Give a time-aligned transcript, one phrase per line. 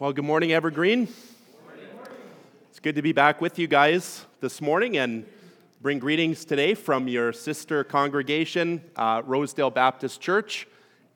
[0.00, 1.08] Well, good morning, Evergreen.
[2.70, 5.26] It's good to be back with you guys this morning and
[5.82, 10.68] bring greetings today from your sister congregation, uh, Rosedale Baptist Church.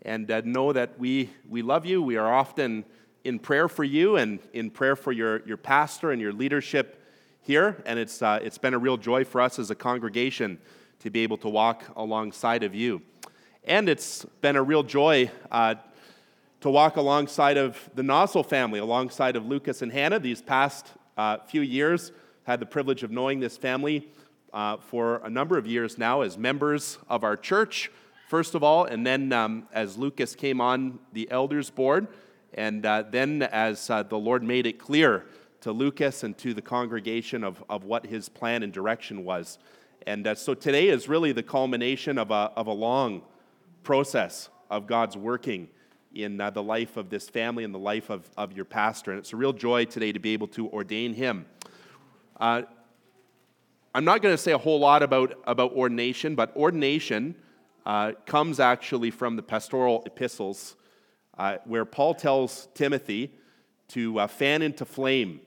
[0.05, 2.03] And uh, know that we, we love you.
[2.03, 2.85] We are often
[3.23, 7.01] in prayer for you and in prayer for your, your pastor and your leadership
[7.41, 7.81] here.
[7.87, 10.59] And it's, uh, it's been a real joy for us as a congregation
[10.99, 13.01] to be able to walk alongside of you.
[13.63, 15.77] And it's been a real joy uh,
[16.63, 20.21] to walk alongside of the Nozzle family, alongside of Lucas and Hannah.
[20.21, 22.13] These past uh, few years,
[22.45, 24.09] had the privilege of knowing this family
[24.53, 27.91] uh, for a number of years now as members of our church,
[28.29, 32.07] first of all, and then um, as Lucas came on the elders board,
[32.55, 35.27] and uh, then as uh, the Lord made it clear
[35.63, 39.59] to Lucas and to the congregation of, of what his plan and direction was.
[40.07, 43.23] And uh, so today is really the culmination of a, of a long
[43.83, 45.69] process of God's working
[46.15, 49.11] in uh, the life of this family and the life of, of your pastor.
[49.11, 51.47] And it's a real joy today to be able to ordain him.
[52.39, 52.63] Uh,
[53.95, 57.35] I'm not going to say a whole lot about, about ordination, but ordination
[57.85, 60.77] uh, comes actually from the pastoral epistles,
[61.37, 63.33] uh, where Paul tells Timothy
[63.89, 65.41] to uh, fan into flame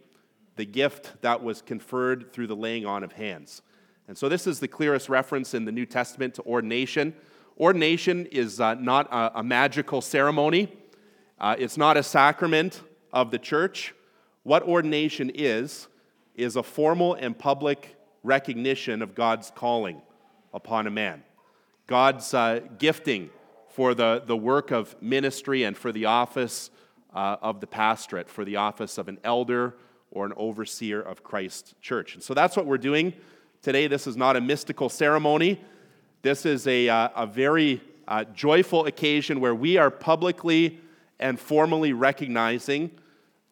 [0.55, 3.61] the gift that was conferred through the laying on of hands.
[4.07, 7.15] And so, this is the clearest reference in the New Testament to ordination.
[7.57, 10.75] Ordination is uh, not a, a, magical ceremony,
[11.39, 12.81] uh, it's not a sacrament
[13.13, 13.93] of the church.
[14.43, 15.87] What ordination is,
[16.35, 20.01] is a formal and public recognition of God's calling
[20.53, 21.23] upon a man,
[21.87, 23.29] God's uh, gifting
[23.69, 26.71] for the, the work of ministry and for the office
[27.13, 29.75] uh, of the pastorate, for the office of an elder
[30.11, 32.15] or an overseer of Christ's church.
[32.15, 33.13] And so that's what we're doing
[33.61, 33.87] today.
[33.87, 35.61] This is not a mystical ceremony.
[36.25, 40.79] This is a, uh, a very uh, joyful occasion where we are publicly
[41.19, 42.89] and formally recognizing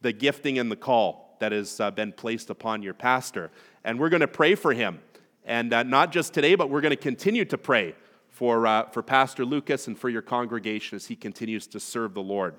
[0.01, 3.51] the gifting and the call that has uh, been placed upon your pastor.
[3.83, 5.01] And we're going to pray for him.
[5.45, 7.93] And uh, not just today, but we're going to continue to pray
[8.29, 12.23] for, uh, for Pastor Lucas and for your congregation as he continues to serve the
[12.23, 12.55] Lord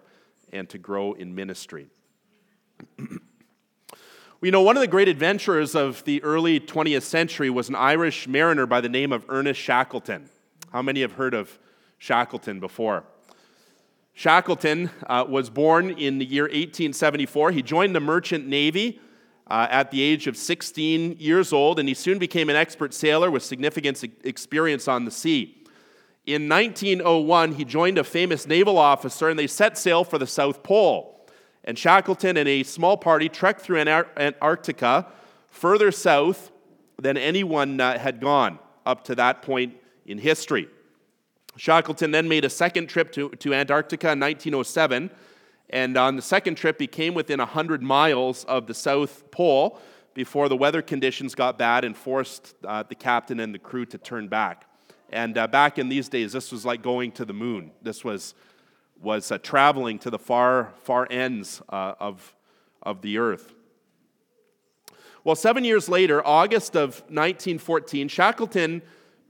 [0.52, 1.88] and to grow in ministry.
[4.44, 8.28] We know one of the great adventurers of the early 20th century was an Irish
[8.28, 10.28] mariner by the name of Ernest Shackleton.
[10.70, 11.58] How many have heard of
[11.96, 13.04] Shackleton before?
[14.12, 17.52] Shackleton uh, was born in the year 1874.
[17.52, 19.00] He joined the merchant navy
[19.46, 23.30] uh, at the age of 16 years old, and he soon became an expert sailor
[23.30, 25.64] with significant experience on the sea.
[26.26, 30.62] In 1901, he joined a famous naval officer, and they set sail for the South
[30.62, 31.13] Pole
[31.64, 35.06] and Shackleton and a small party trekked through Antarctica
[35.48, 36.50] further south
[37.00, 39.74] than anyone uh, had gone up to that point
[40.06, 40.68] in history.
[41.56, 45.10] Shackleton then made a second trip to, to Antarctica in 1907,
[45.70, 49.78] and on the second trip, he came within 100 miles of the South Pole
[50.12, 53.98] before the weather conditions got bad and forced uh, the captain and the crew to
[53.98, 54.66] turn back.
[55.10, 57.70] And uh, back in these days, this was like going to the moon.
[57.82, 58.34] This was
[59.00, 62.34] was uh, traveling to the far, far ends uh, of,
[62.82, 63.52] of the earth.
[65.24, 68.82] Well, seven years later, August of 1914, Shackleton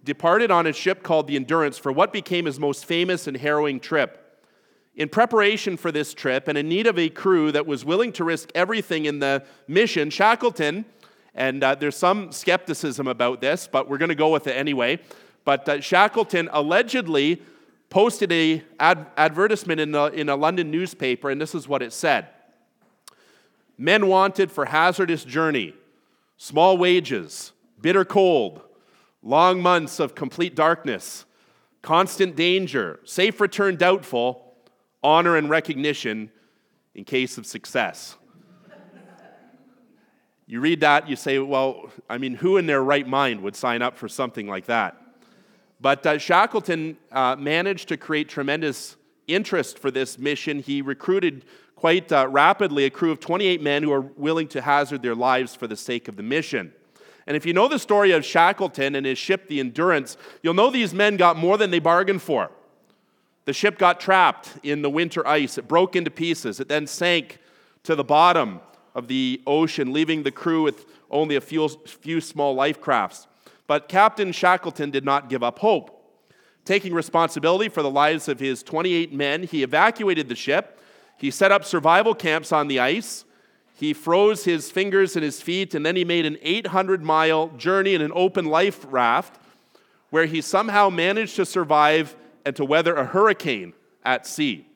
[0.03, 3.81] departed on a ship called the Endurance for what became his most famous and harrowing
[3.81, 4.21] trip.
[4.97, 8.25] In preparation for this trip and in need of a crew that was willing to
[8.25, 10.85] risk everything in the mission, Shackleton,
[11.35, 15.01] and uh, there's some skepticism about this, but we're going to go with it anyway.
[15.45, 17.43] But uh, Shackleton allegedly
[17.95, 21.93] posted a ad- advertisement in, the, in a London newspaper, and this is what it
[21.93, 22.27] said
[23.79, 25.75] Men wanted for hazardous journey,
[26.37, 28.61] small wages, bitter cold,
[29.23, 31.25] long months of complete darkness,
[31.83, 34.57] constant danger, safe return doubtful,
[35.05, 36.33] honor and recognition
[36.97, 38.17] in case of success.
[40.49, 43.83] you read that, you say, well, I mean, who in their right mind would sign
[43.83, 45.04] up for something like that?
[45.81, 50.61] But uh, Shackleton uh, managed to create tremendous interest for this mission.
[50.61, 51.45] He recruited
[51.77, 55.55] quite uh, rapidly a crew of 28 men who are willing to hazard their lives
[55.55, 56.73] for the sake of the mission.
[57.27, 60.71] And if you know the story of Shackleton and his ship, the Endurance, you'll know
[60.71, 62.51] these men got more than they bargained for.
[63.47, 67.39] The ship got trapped in the winter ice, it broke into pieces, it then sank
[67.83, 68.61] to the bottom
[68.95, 73.27] of the ocean, leaving the crew with only a few, few small life crafts.
[73.67, 75.91] But Captain Shackleton did not give up hope.
[76.65, 80.81] Taking responsibility for the lives of his 28 men, he evacuated the ship.
[81.17, 83.25] He set up survival camps on the ice.
[83.75, 87.95] He froze his fingers and his feet, and then he made an 800 mile journey
[87.95, 89.41] in an open life raft
[90.11, 93.73] where he somehow managed to survive and to weather a hurricane
[94.05, 94.67] at sea.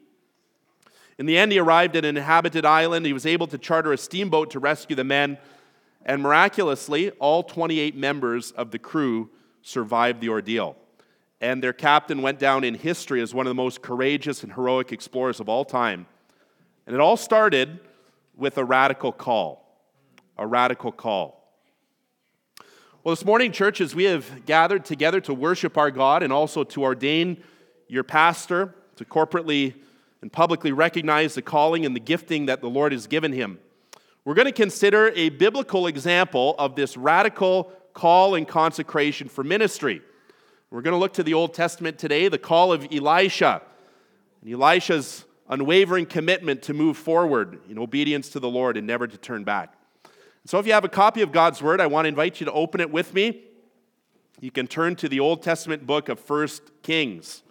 [1.16, 3.06] In the end, he arrived at an inhabited island.
[3.06, 5.38] He was able to charter a steamboat to rescue the men.
[6.08, 9.28] And miraculously, all 28 members of the crew
[9.60, 10.74] survived the ordeal.
[11.42, 14.90] And their captain went down in history as one of the most courageous and heroic
[14.90, 16.06] explorers of all time.
[16.86, 17.78] And it all started
[18.34, 19.66] with a radical call.
[20.38, 21.38] A radical call.
[23.04, 26.84] Well, this morning, churches, we have gathered together to worship our God and also to
[26.84, 27.42] ordain
[27.86, 29.74] your pastor to corporately
[30.22, 33.58] and publicly recognize the calling and the gifting that the Lord has given him.
[34.28, 40.02] We're going to consider a biblical example of this radical call and consecration for ministry.
[40.70, 43.62] We're going to look to the Old Testament today, the call of Elisha,
[44.42, 49.16] and Elisha's unwavering commitment to move forward in obedience to the Lord and never to
[49.16, 49.72] turn back.
[50.44, 52.52] So, if you have a copy of God's Word, I want to invite you to
[52.52, 53.44] open it with me.
[54.40, 57.42] You can turn to the Old Testament book of First Kings.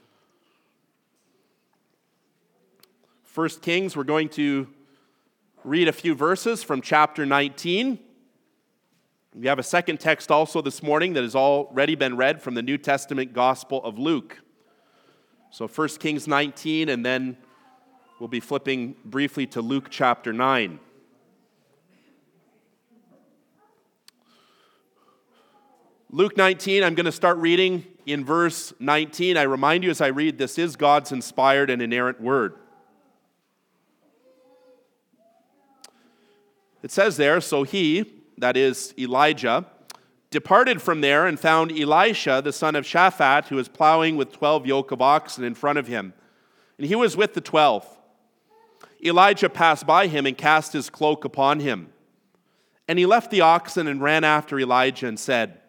[3.24, 4.68] First Kings, we're going to
[5.68, 8.00] read a few verses from chapter 19.
[9.36, 12.62] We have a second text also this morning that has already been read from the
[12.62, 14.40] New Testament Gospel of Luke.
[15.52, 17.36] So 1 Kings 19, and then
[18.18, 20.80] we'll be flipping briefly to Luke chapter 9.
[26.10, 29.36] Luke 19, I'm going to start reading in verse 19.
[29.36, 32.56] I remind you as I read, this is God's inspired and inerrant word.
[36.84, 39.66] It says there, so he, that is Elijah,
[40.30, 44.66] departed from there and found Elisha, the son of Shaphat, who was plowing with 12
[44.66, 46.14] yoke of oxen in front of him.
[46.78, 47.86] And he was with the 12.
[49.04, 51.90] Elijah passed by him and cast his cloak upon him.
[52.88, 55.60] And he left the oxen and ran after Elijah and said,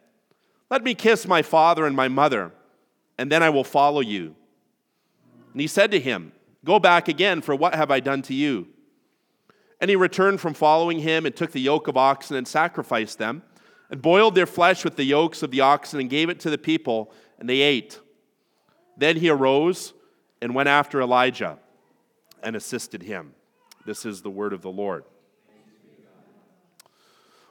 [0.70, 2.52] Let me kiss my father and my mother,
[3.16, 4.34] and then I will follow you.
[5.52, 6.32] And he said to him,
[6.64, 8.68] Go back again, for what have I done to you?
[9.80, 13.42] And he returned from following him and took the yoke of oxen and sacrificed them,
[13.90, 16.58] and boiled their flesh with the yokes of the oxen and gave it to the
[16.58, 18.00] people, and they ate.
[18.96, 19.94] Then he arose
[20.42, 21.58] and went after Elijah
[22.42, 23.32] and assisted him.
[23.86, 25.04] This is the word of the Lord.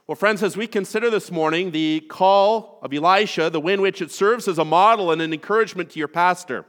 [0.06, 4.02] Well, friends, as we consider this morning the call of Elisha, the way in which
[4.02, 6.66] it serves as a model and an encouragement to your pastor,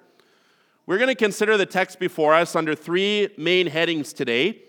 [0.87, 4.62] we're going to consider the text before us under three main headings today.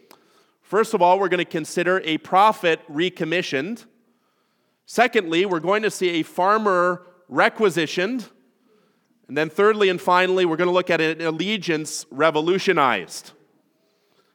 [0.69, 3.85] First of all, we're going to consider a prophet recommissioned.
[4.85, 8.29] Secondly, we're going to see a farmer requisitioned.
[9.27, 13.31] And then, thirdly and finally, we're going to look at an allegiance revolutionized.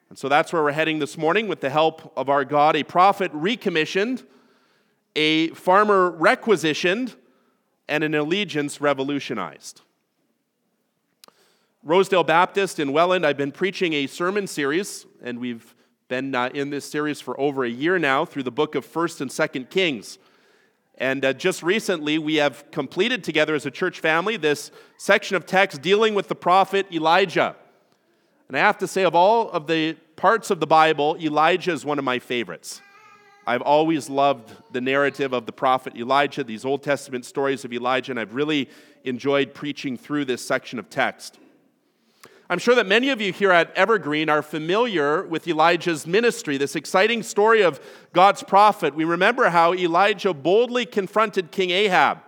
[0.08, 2.82] And so that's where we're heading this morning with the help of our God a
[2.82, 4.24] prophet recommissioned,
[5.14, 7.14] a farmer requisitioned,
[7.88, 9.82] and an allegiance revolutionized.
[11.84, 15.73] Rosedale Baptist in Welland, I've been preaching a sermon series, and we've
[16.08, 19.22] been uh, in this series for over a year now through the book of 1st
[19.22, 20.18] and 2nd Kings.
[20.98, 25.46] And uh, just recently, we have completed together as a church family this section of
[25.46, 27.56] text dealing with the prophet Elijah.
[28.48, 31.86] And I have to say, of all of the parts of the Bible, Elijah is
[31.86, 32.82] one of my favorites.
[33.46, 38.12] I've always loved the narrative of the prophet Elijah, these Old Testament stories of Elijah,
[38.12, 38.68] and I've really
[39.04, 41.38] enjoyed preaching through this section of text.
[42.50, 46.76] I'm sure that many of you here at Evergreen are familiar with Elijah's ministry, this
[46.76, 47.80] exciting story of
[48.12, 48.94] God's prophet.
[48.94, 52.18] We remember how Elijah boldly confronted King Ahab,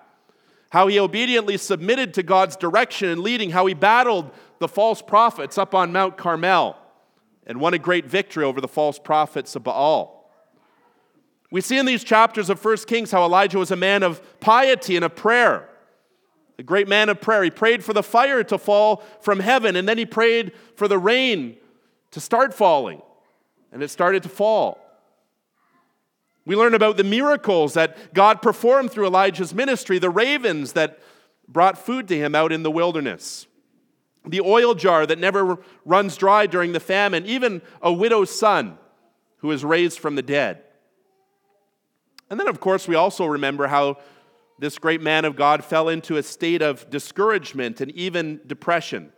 [0.71, 5.59] how he obediently submitted to God's direction and leading, how he battled the false prophets
[5.59, 6.79] up on Mount Carmel
[7.47, 10.33] and won a great victory over the false prophets of Baal.
[11.50, 14.97] We see in these chapters of 1 Kings how Elijah was a man of piety
[14.97, 15.69] and of prayer
[16.59, 17.43] a great man of prayer.
[17.43, 20.99] He prayed for the fire to fall from heaven, and then he prayed for the
[20.99, 21.57] rain
[22.13, 23.03] to start falling,
[23.73, 24.81] and it started to fall.
[26.47, 31.01] We learn about the miracles that God performed through Elijah's ministry, the ravens that
[31.49, 33.47] brought food to him out in the wilderness,
[34.25, 38.79] the oil jar that never runs dry during the famine, even a widow's son
[39.39, 40.63] who was raised from the dead.
[42.31, 43.99] And then, of course, we also remember how
[44.59, 49.13] this great man of God fell into a state of discouragement and even depression.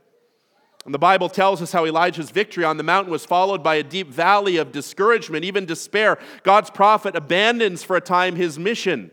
[0.85, 3.83] And the Bible tells us how Elijah's victory on the mountain was followed by a
[3.83, 6.19] deep valley of discouragement, even despair.
[6.43, 9.11] God's prophet abandons for a time his mission.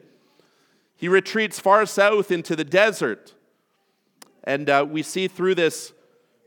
[0.96, 3.34] He retreats far south into the desert.
[4.46, 5.91] And uh, we see through this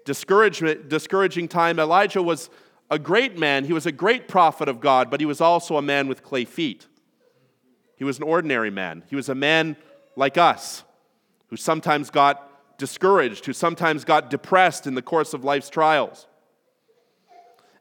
[0.04, 2.48] discouragement, discouraging time, Elijah was
[2.90, 3.64] a great man.
[3.66, 6.46] He was a great prophet of God, but he was also a man with clay
[6.46, 6.86] feet.
[7.98, 9.02] He was an ordinary man.
[9.10, 9.76] He was a man
[10.16, 10.84] like us
[11.48, 16.26] who sometimes got discouraged, who sometimes got depressed in the course of life's trials.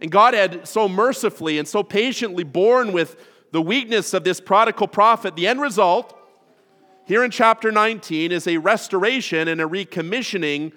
[0.01, 3.15] And God had so mercifully and so patiently borne with
[3.51, 5.35] the weakness of this prodigal prophet.
[5.35, 6.17] The end result,
[7.05, 10.73] here in chapter 19, is a restoration and a recommissioning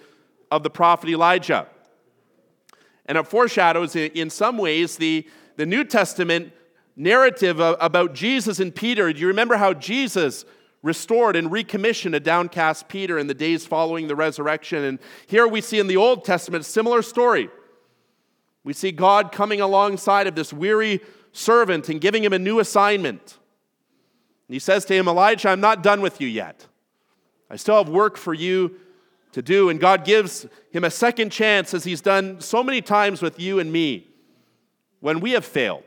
[0.50, 1.66] of the prophet Elijah.
[3.06, 6.52] And it foreshadows, in some ways, the, the New Testament
[6.96, 9.12] narrative about Jesus and Peter.
[9.12, 10.44] Do you remember how Jesus
[10.82, 14.84] restored and recommissioned a downcast Peter in the days following the resurrection?
[14.84, 17.48] And here we see in the Old Testament a similar story.
[18.64, 21.00] We see God coming alongside of this weary
[21.32, 23.38] servant and giving him a new assignment.
[24.48, 26.66] And he says to him, Elijah, I'm not done with you yet.
[27.50, 28.76] I still have work for you
[29.32, 29.70] to do.
[29.70, 33.58] And God gives him a second chance, as he's done so many times with you
[33.58, 34.08] and me,
[35.00, 35.84] when we have failed,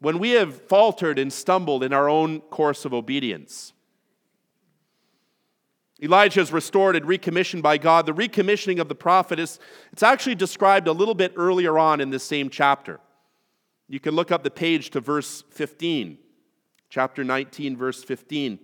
[0.00, 3.72] when we have faltered and stumbled in our own course of obedience.
[6.02, 8.04] Elijah is restored and recommissioned by God.
[8.04, 9.58] The recommissioning of the prophet is
[9.92, 13.00] it's actually described a little bit earlier on in this same chapter.
[13.88, 16.18] You can look up the page to verse 15,
[16.90, 18.58] chapter 19, verse 15.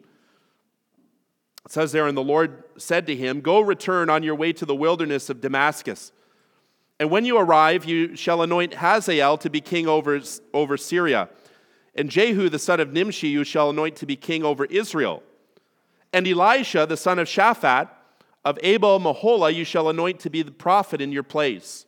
[1.65, 4.67] It says there, and the Lord said to him, Go return on your way to
[4.67, 6.13] the wilderness of Damascus.
[7.03, 10.21] And when you arrive, you shall anoint Hazael to be king over,
[10.55, 11.29] over Syria.
[11.97, 15.25] And Jehu, the son of Nimshi, you shall anoint to be king over Israel.
[16.13, 17.89] And Elisha, the son of Shaphat,
[18.45, 21.87] of Abel Meholah, you shall anoint to be the prophet in your place.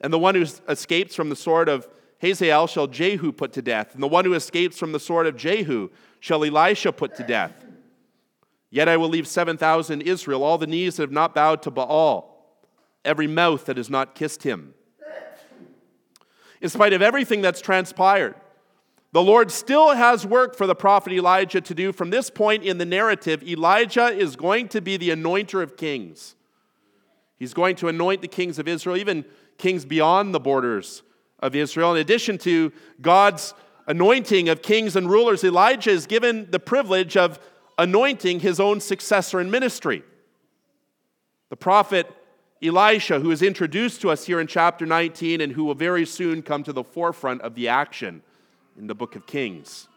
[0.00, 1.86] And the one who escapes from the sword of
[2.22, 3.92] Hazael shall Jehu put to death.
[3.92, 5.90] And the one who escapes from the sword of Jehu
[6.20, 7.52] shall Elisha put to death.
[8.70, 12.33] Yet I will leave 7,000 Israel, all the knees that have not bowed to Baal,
[13.04, 14.74] every mouth that has not kissed him.
[16.60, 18.34] In spite of everything that's transpired,
[19.12, 21.92] the Lord still has work for the prophet Elijah to do.
[21.92, 26.34] From this point in the narrative, Elijah is going to be the anointer of kings.
[27.36, 29.24] He's going to anoint the kings of Israel, even
[29.58, 31.02] kings beyond the borders
[31.38, 31.94] of Israel.
[31.94, 33.54] In addition to God's
[33.86, 37.38] anointing of kings and rulers, Elijah is given the privilege of
[37.78, 40.02] anointing his own successor in ministry.
[41.50, 42.10] The prophet
[42.64, 46.42] Elisha, who is introduced to us here in chapter 19 and who will very soon
[46.42, 48.22] come to the forefront of the action
[48.78, 49.88] in the book of Kings.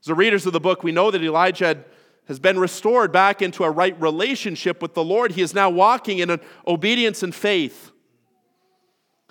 [0.00, 1.84] As the readers of the book, we know that Elijah
[2.26, 5.32] has been restored back into a right relationship with the Lord.
[5.32, 7.90] He is now walking in obedience and faith.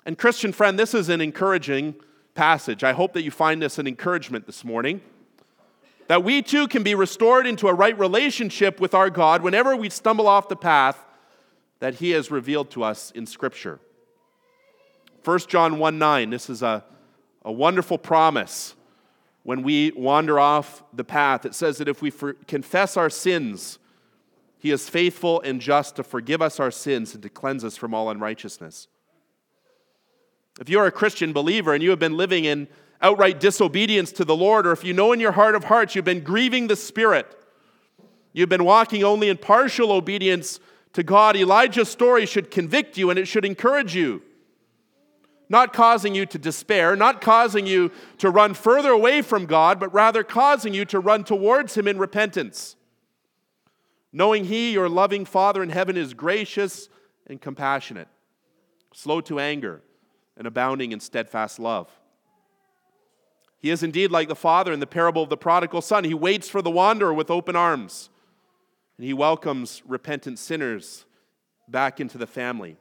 [0.06, 1.94] And, Christian friend, this is an encouraging
[2.34, 2.84] passage.
[2.84, 5.00] I hope that you find this an encouragement this morning
[6.08, 9.88] that we too can be restored into a right relationship with our God whenever we
[9.88, 11.03] stumble off the path
[11.80, 13.80] that He has revealed to us in Scripture.
[15.24, 16.84] 1 John 1 9, this is a,
[17.44, 18.74] a wonderful promise
[19.42, 21.44] when we wander off the path.
[21.44, 23.78] It says that if we for, confess our sins,
[24.58, 27.94] He is faithful and just to forgive us our sins and to cleanse us from
[27.94, 28.88] all unrighteousness.
[30.60, 32.68] If you're a Christian believer and you have been living in
[33.00, 36.04] outright disobedience to the Lord, or if you know in your heart of hearts you've
[36.04, 37.26] been grieving the Spirit,
[38.32, 40.60] you've been walking only in partial obedience
[40.94, 44.22] to God, Elijah's story should convict you and it should encourage you.
[45.48, 49.92] Not causing you to despair, not causing you to run further away from God, but
[49.92, 52.76] rather causing you to run towards Him in repentance.
[54.12, 56.88] Knowing He, your loving Father in heaven, is gracious
[57.26, 58.08] and compassionate,
[58.94, 59.82] slow to anger,
[60.36, 61.90] and abounding in steadfast love.
[63.58, 66.04] He is indeed like the father in the parable of the prodigal son.
[66.04, 68.10] He waits for the wanderer with open arms,
[68.96, 71.04] and he welcomes repentant sinners
[71.68, 72.76] back into the family.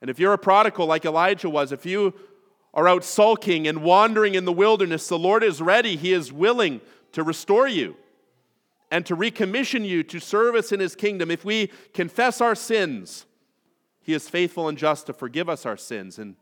[0.00, 2.14] And if you're a prodigal like Elijah was, if you
[2.74, 5.96] are out sulking and wandering in the wilderness, the Lord is ready.
[5.96, 6.80] He is willing
[7.12, 7.96] to restore you
[8.90, 11.30] and to recommission you to service in His kingdom.
[11.30, 13.26] If we confess our sins,
[14.02, 16.36] He is faithful and just to forgive us our sins and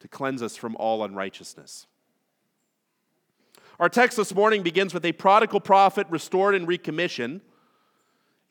[0.00, 1.86] to cleanse us from all unrighteousness.
[3.80, 7.40] Our text this morning begins with a prodigal prophet restored and recommissioned.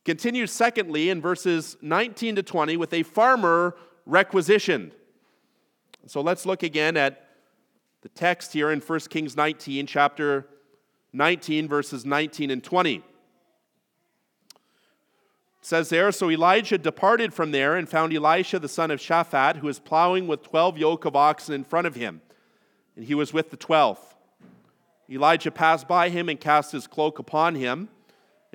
[0.08, 4.94] Continues, secondly, in verses 19 to 20, with a farmer requisitioned.
[6.06, 7.28] So let's look again at
[8.04, 10.48] the text here in 1 Kings 19, chapter
[11.12, 12.96] 19, verses 19 and 20.
[12.96, 13.04] It
[15.60, 19.68] says there, So Elijah departed from there and found Elisha the son of Shaphat, who
[19.68, 22.22] was plowing with 12 yoke of oxen in front of him,
[22.96, 24.16] and he was with the twelfth.
[25.10, 27.90] Elijah passed by him and cast his cloak upon him.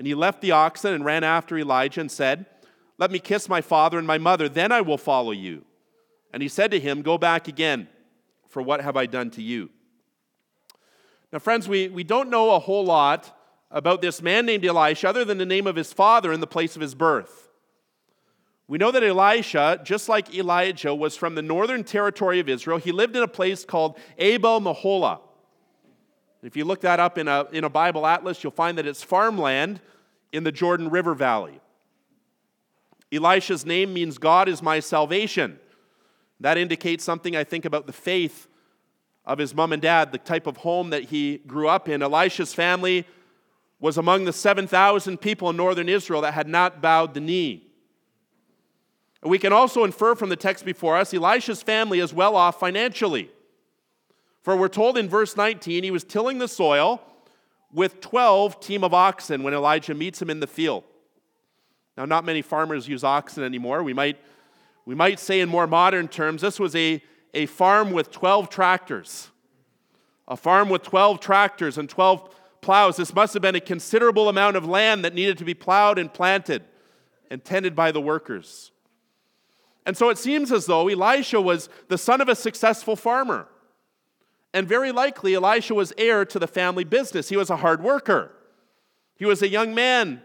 [0.03, 2.45] And he left the oxen and ran after Elijah and said,
[2.97, 5.63] Let me kiss my father and my mother, then I will follow you.
[6.33, 7.87] And he said to him, Go back again,
[8.49, 9.69] for what have I done to you?
[11.31, 13.33] Now, friends, we, we don't know a whole lot
[13.71, 16.75] about this man named Elisha other than the name of his father and the place
[16.75, 17.47] of his birth.
[18.67, 22.77] We know that Elisha, just like Elijah, was from the northern territory of Israel.
[22.77, 25.21] He lived in a place called Abel Meholah.
[26.41, 29.01] If you look that up in a, in a Bible atlas, you'll find that it's
[29.01, 29.79] farmland
[30.33, 31.61] in the Jordan River Valley.
[33.13, 35.59] Elisha's name means God is my salvation.
[36.39, 38.47] That indicates something, I think, about the faith
[39.23, 42.01] of his mom and dad, the type of home that he grew up in.
[42.01, 43.05] Elisha's family
[43.79, 47.67] was among the 7,000 people in northern Israel that had not bowed the knee.
[49.21, 53.29] We can also infer from the text before us Elisha's family is well off financially.
[54.41, 57.01] For we're told in verse 19 he was tilling the soil
[57.73, 60.83] with 12 team of oxen when Elijah meets him in the field.
[61.97, 63.83] Now, not many farmers use oxen anymore.
[63.83, 64.17] We might,
[64.85, 67.01] we might say, in more modern terms, this was a,
[67.33, 69.29] a farm with 12 tractors.
[70.27, 72.97] A farm with 12 tractors and 12 plows.
[72.97, 76.11] This must have been a considerable amount of land that needed to be plowed and
[76.11, 76.63] planted
[77.29, 78.71] and tended by the workers.
[79.85, 83.47] And so it seems as though Elisha was the son of a successful farmer.
[84.53, 87.29] And very likely, Elisha was heir to the family business.
[87.29, 88.31] He was a hard worker.
[89.15, 90.21] He was a young man,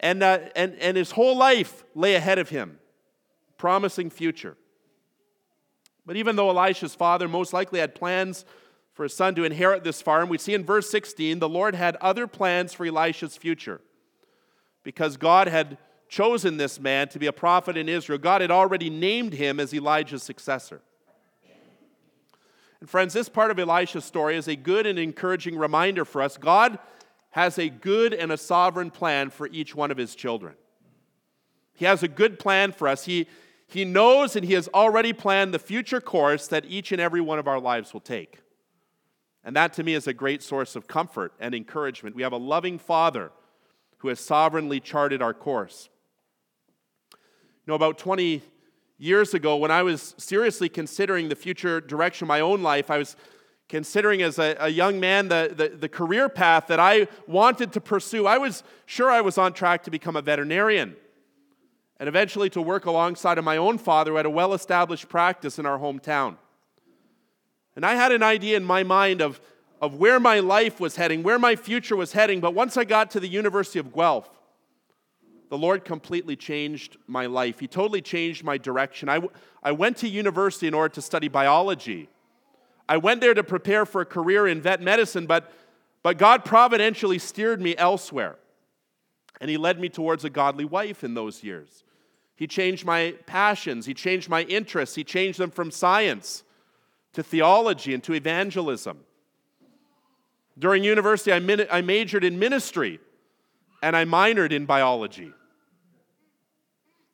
[0.00, 2.78] and, uh, and, and his whole life lay ahead of him,
[3.56, 4.56] promising future.
[6.06, 8.44] But even though Elisha's father most likely had plans
[8.92, 11.96] for his son to inherit this farm, we see in verse 16 the Lord had
[11.96, 13.80] other plans for Elisha's future.
[14.82, 15.78] Because God had
[16.08, 19.72] chosen this man to be a prophet in Israel, God had already named him as
[19.72, 20.82] Elijah's successor.
[22.84, 26.36] And friends, this part of Elisha's story is a good and encouraging reminder for us.
[26.36, 26.78] God
[27.30, 30.52] has a good and a sovereign plan for each one of his children.
[31.72, 33.06] He has a good plan for us.
[33.06, 33.26] He,
[33.66, 37.38] he knows and he has already planned the future course that each and every one
[37.38, 38.40] of our lives will take.
[39.42, 42.14] And that to me is a great source of comfort and encouragement.
[42.14, 43.32] We have a loving Father
[44.00, 45.88] who has sovereignly charted our course.
[47.12, 47.18] You
[47.68, 48.42] know, about 20
[48.98, 52.90] years ago when I was seriously considering the future direction of my own life.
[52.90, 53.16] I was
[53.68, 57.80] considering as a, a young man the, the, the, career path that I wanted to
[57.80, 58.26] pursue.
[58.26, 60.96] I was sure I was on track to become a veterinarian
[61.98, 65.58] and eventually to work alongside of my own father who had a well established practice
[65.58, 66.36] in our hometown.
[67.76, 69.40] And I had an idea in my mind of,
[69.80, 73.10] of where my life was heading, where my future was heading, but once I got
[73.12, 74.30] to the University of Guelph,
[75.54, 77.60] the Lord completely changed my life.
[77.60, 79.08] He totally changed my direction.
[79.08, 79.20] I,
[79.62, 82.08] I went to university in order to study biology.
[82.88, 85.52] I went there to prepare for a career in vet medicine, but,
[86.02, 88.34] but God providentially steered me elsewhere.
[89.40, 91.84] And He led me towards a godly wife in those years.
[92.34, 96.42] He changed my passions, He changed my interests, He changed them from science
[97.12, 99.04] to theology and to evangelism.
[100.58, 102.98] During university, I, min- I majored in ministry
[103.84, 105.32] and I minored in biology.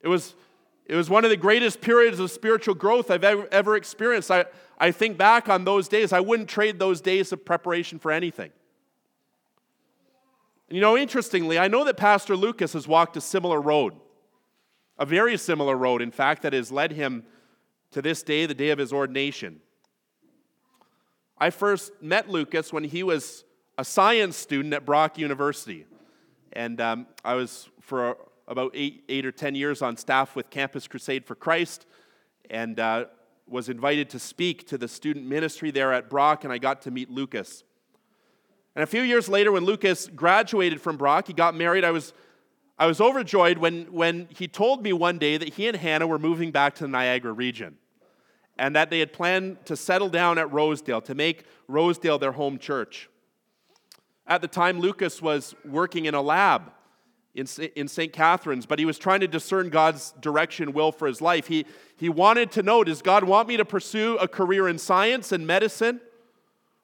[0.01, 0.35] It was,
[0.85, 4.31] it was one of the greatest periods of spiritual growth I've ever, ever experienced.
[4.31, 4.45] I,
[4.77, 8.51] I think back on those days, I wouldn't trade those days of preparation for anything.
[10.69, 13.93] And you know, interestingly, I know that Pastor Lucas has walked a similar road,
[14.97, 17.23] a very similar road, in fact, that has led him
[17.91, 19.59] to this day, the day of his ordination.
[21.37, 23.43] I first met Lucas when he was
[23.77, 25.85] a science student at Brock University.
[26.53, 28.17] And um, I was for
[28.51, 31.85] about eight, eight or 10 years on staff with Campus Crusade for Christ
[32.49, 33.05] and uh,
[33.47, 36.91] was invited to speak to the student ministry there at Brock, and I got to
[36.91, 37.63] meet Lucas.
[38.75, 41.85] And a few years later, when Lucas graduated from Brock, he got married.
[41.85, 42.13] I was,
[42.77, 46.19] I was overjoyed when, when he told me one day that he and Hannah were
[46.19, 47.77] moving back to the Niagara region
[48.57, 52.57] and that they had planned to settle down at Rosedale, to make Rosedale their home
[52.57, 53.09] church.
[54.27, 56.73] At the time, Lucas was working in a lab
[57.33, 58.11] in, in St.
[58.11, 61.47] Catharines, but he was trying to discern God's direction, will for his life.
[61.47, 61.65] He,
[61.95, 65.47] he wanted to know does God want me to pursue a career in science and
[65.47, 66.01] medicine,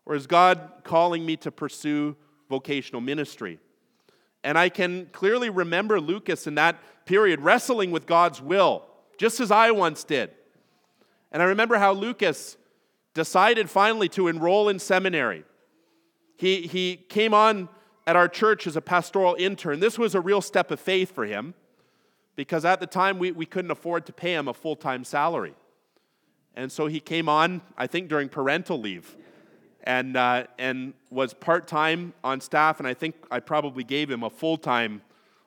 [0.05, 2.15] or is God calling me to pursue
[2.49, 3.59] vocational ministry?
[4.43, 8.85] And I can clearly remember Lucas in that period wrestling with God's will,
[9.17, 10.31] just as I once did.
[11.31, 12.55] And I remember how Lucas
[13.13, 15.43] decided finally to enroll in seminary.
[16.37, 17.67] He, he came on
[18.07, 19.81] at our church as a pastoral intern.
[19.81, 21.53] This was a real step of faith for him
[22.37, 25.53] because at the time we, we couldn't afford to pay him a full time salary.
[26.55, 29.15] And so he came on, I think, during parental leave
[29.83, 32.79] and, uh, and was part time on staff.
[32.79, 35.01] And I think I probably gave him a full time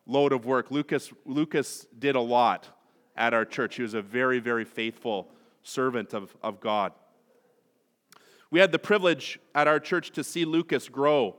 [0.07, 0.70] load of work.
[0.70, 2.68] Lucas, Lucas did a lot
[3.16, 3.77] at our church.
[3.77, 5.29] He was a very, very faithful
[5.62, 6.92] servant of, of God.
[8.51, 11.37] We had the privilege at our church to see Lucas grow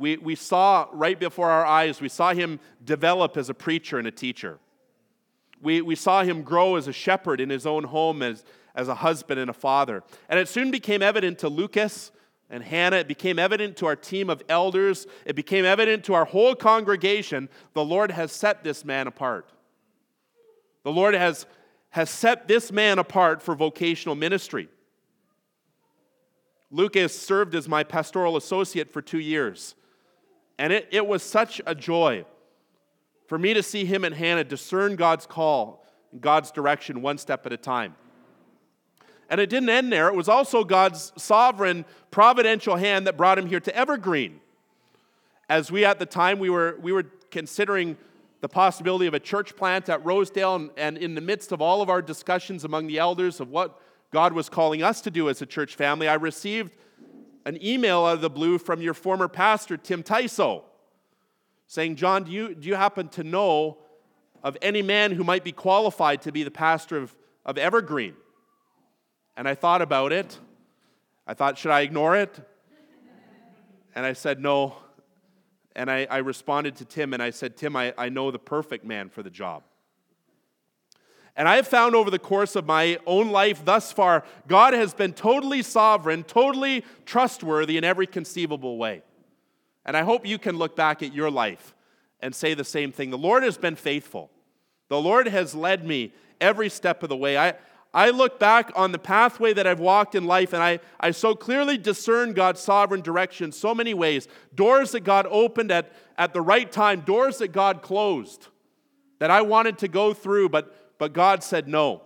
[0.00, 4.08] we, we saw right before our eyes, we saw him develop as a preacher and
[4.08, 4.58] a teacher.
[5.60, 8.42] We, we saw him grow as a shepherd in his own home, as,
[8.74, 10.02] as a husband and a father.
[10.30, 12.12] And it soon became evident to Lucas
[12.48, 16.24] and Hannah, it became evident to our team of elders, it became evident to our
[16.24, 19.50] whole congregation the Lord has set this man apart.
[20.82, 21.44] The Lord has,
[21.90, 24.70] has set this man apart for vocational ministry.
[26.70, 29.74] Lucas served as my pastoral associate for two years.
[30.60, 32.26] And it, it was such a joy
[33.26, 37.46] for me to see him and Hannah discern God's call and God's direction one step
[37.46, 37.96] at a time.
[39.30, 40.08] And it didn't end there.
[40.08, 44.38] It was also God's sovereign, providential hand that brought him here to Evergreen.
[45.48, 47.96] As we at the time we were we were considering
[48.42, 51.80] the possibility of a church plant at Rosedale, and, and in the midst of all
[51.80, 53.80] of our discussions among the elders of what
[54.12, 56.76] God was calling us to do as a church family, I received
[57.46, 60.62] an email out of the blue from your former pastor, Tim Tyso,
[61.66, 63.78] saying, John, do you, do you happen to know
[64.42, 68.14] of any man who might be qualified to be the pastor of, of Evergreen?
[69.36, 70.38] And I thought about it.
[71.26, 72.38] I thought, should I ignore it?
[73.94, 74.76] And I said, no.
[75.74, 78.84] And I, I responded to Tim and I said, Tim, I, I know the perfect
[78.84, 79.62] man for the job.
[81.36, 84.92] And I have found over the course of my own life thus far, God has
[84.92, 89.02] been totally sovereign, totally trustworthy in every conceivable way.
[89.84, 91.74] And I hope you can look back at your life
[92.20, 93.10] and say the same thing.
[93.10, 94.30] The Lord has been faithful.
[94.88, 97.38] The Lord has led me every step of the way.
[97.38, 97.54] I,
[97.94, 101.34] I look back on the pathway that I've walked in life and I, I so
[101.34, 104.28] clearly discern God's sovereign direction in so many ways.
[104.54, 108.48] Doors that God opened at, at the right time, doors that God closed
[109.20, 112.02] that I wanted to go through, but, but God said no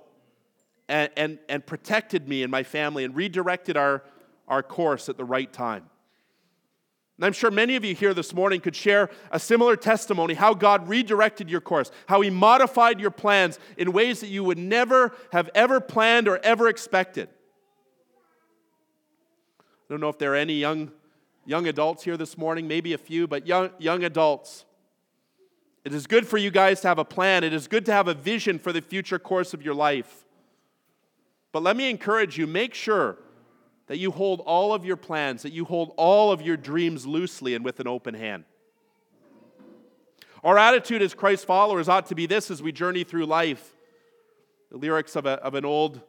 [0.89, 4.05] and, and, and protected me and my family and redirected our,
[4.47, 5.91] our course at the right time.
[7.17, 10.55] And I'm sure many of you here this morning could share a similar testimony how
[10.55, 15.11] God redirected your course, how He modified your plans in ways that you would never
[15.33, 17.29] have ever planned or ever expected.
[19.59, 20.93] I don't know if there are any young,
[21.45, 24.65] young adults here this morning, maybe a few, but young, young adults.
[25.85, 27.45] It is good for you guys to have a plan.
[27.45, 30.25] It is good to have a vision for the future course of your life.
[31.53, 33.19] But let me encourage you make sure
[33.87, 37.55] that you hold all of your plans, that you hold all of your dreams loosely
[37.55, 38.45] and with an open hand.
[40.43, 43.77] Our attitude as Christ followers ought to be this as we journey through life.
[44.71, 46.01] The lyrics of, a, of an old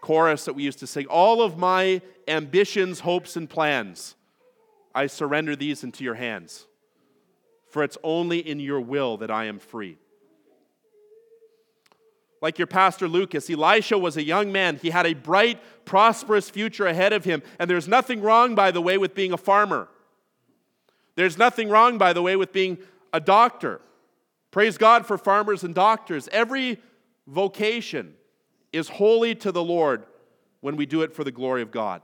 [0.00, 4.16] chorus that we used to sing All of my ambitions, hopes, and plans,
[4.94, 6.66] I surrender these into your hands.
[7.78, 9.98] For it's only in your will that I am free.
[12.42, 14.80] Like your pastor Lucas, Elisha was a young man.
[14.82, 17.40] He had a bright, prosperous future ahead of him.
[17.56, 19.86] And there's nothing wrong, by the way, with being a farmer.
[21.14, 22.78] There's nothing wrong, by the way, with being
[23.12, 23.80] a doctor.
[24.50, 26.28] Praise God for farmers and doctors.
[26.32, 26.82] Every
[27.28, 28.14] vocation
[28.72, 30.04] is holy to the Lord
[30.62, 32.02] when we do it for the glory of God.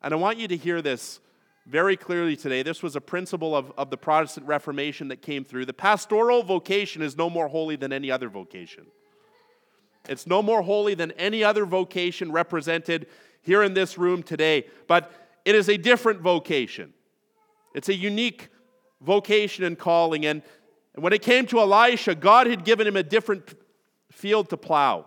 [0.00, 1.18] And I want you to hear this
[1.66, 2.62] very clearly today.
[2.62, 5.66] This was a principle of, of the Protestant Reformation that came through.
[5.66, 8.86] The pastoral vocation is no more holy than any other vocation.
[10.08, 13.06] It's no more holy than any other vocation represented
[13.40, 15.10] here in this room today, but
[15.44, 16.92] it is a different vocation.
[17.74, 18.48] It's a unique
[19.00, 20.26] vocation and calling.
[20.26, 20.42] And,
[20.94, 23.54] and when it came to Elisha, God had given him a different
[24.12, 25.06] field to plow.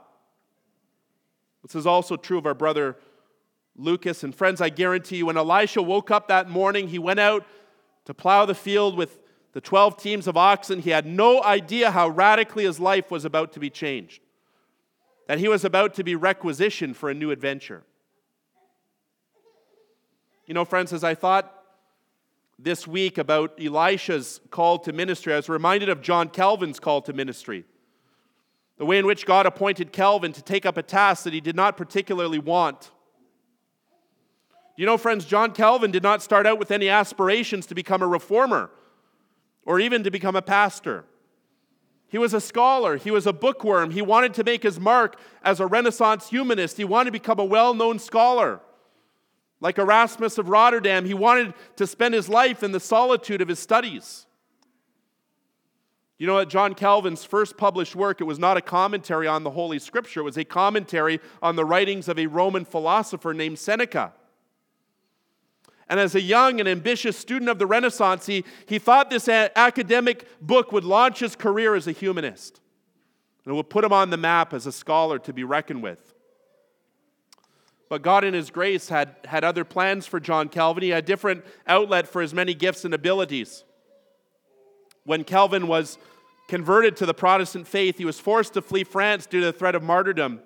[1.64, 2.98] This is also true of our brother
[3.78, 4.24] Lucas.
[4.24, 7.46] And friends, I guarantee you, when Elisha woke up that morning, he went out
[8.06, 9.20] to plow the field with
[9.54, 10.80] the 12 teams of oxen.
[10.80, 14.22] He had no idea how radically his life was about to be changed
[15.28, 17.84] that he was about to be requisitioned for a new adventure.
[20.46, 21.54] You know, friends, as I thought
[22.58, 27.14] this week about Elisha's call to ministry, I was reminded of John Calvin's call to
[27.14, 27.66] ministry.
[28.78, 31.56] The way in which God appointed Calvin to take up a task that he did
[31.56, 32.92] not particularly want.
[34.78, 38.08] You know, friends, John Calvin did not start out with any aspirations to become a
[38.08, 38.70] reformer
[39.66, 41.04] or even to become a pastor.
[42.08, 42.96] He was a scholar.
[42.96, 43.90] He was a bookworm.
[43.90, 46.78] He wanted to make his mark as a Renaissance humanist.
[46.78, 48.62] He wanted to become a well known scholar.
[49.60, 53.58] Like Erasmus of Rotterdam, he wanted to spend his life in the solitude of his
[53.58, 54.28] studies.
[56.20, 59.52] You know, at John Calvin's first published work, it was not a commentary on the
[59.52, 64.14] Holy Scripture, it was a commentary on the writings of a Roman philosopher named Seneca.
[65.90, 69.52] And as a young and ambitious student of the Renaissance, he, he thought this a-
[69.58, 72.60] academic book would launch his career as a humanist.
[73.46, 76.14] And it would put him on the map as a scholar to be reckoned with.
[77.90, 80.84] But God, in His grace, had, had other plans for John Calvin.
[80.84, 83.64] He had different outlet for his many gifts and abilities.
[85.06, 85.98] When Calvin was
[86.48, 87.98] converted to the Protestant faith.
[87.98, 90.40] He was forced to flee France due to the threat of martyrdom.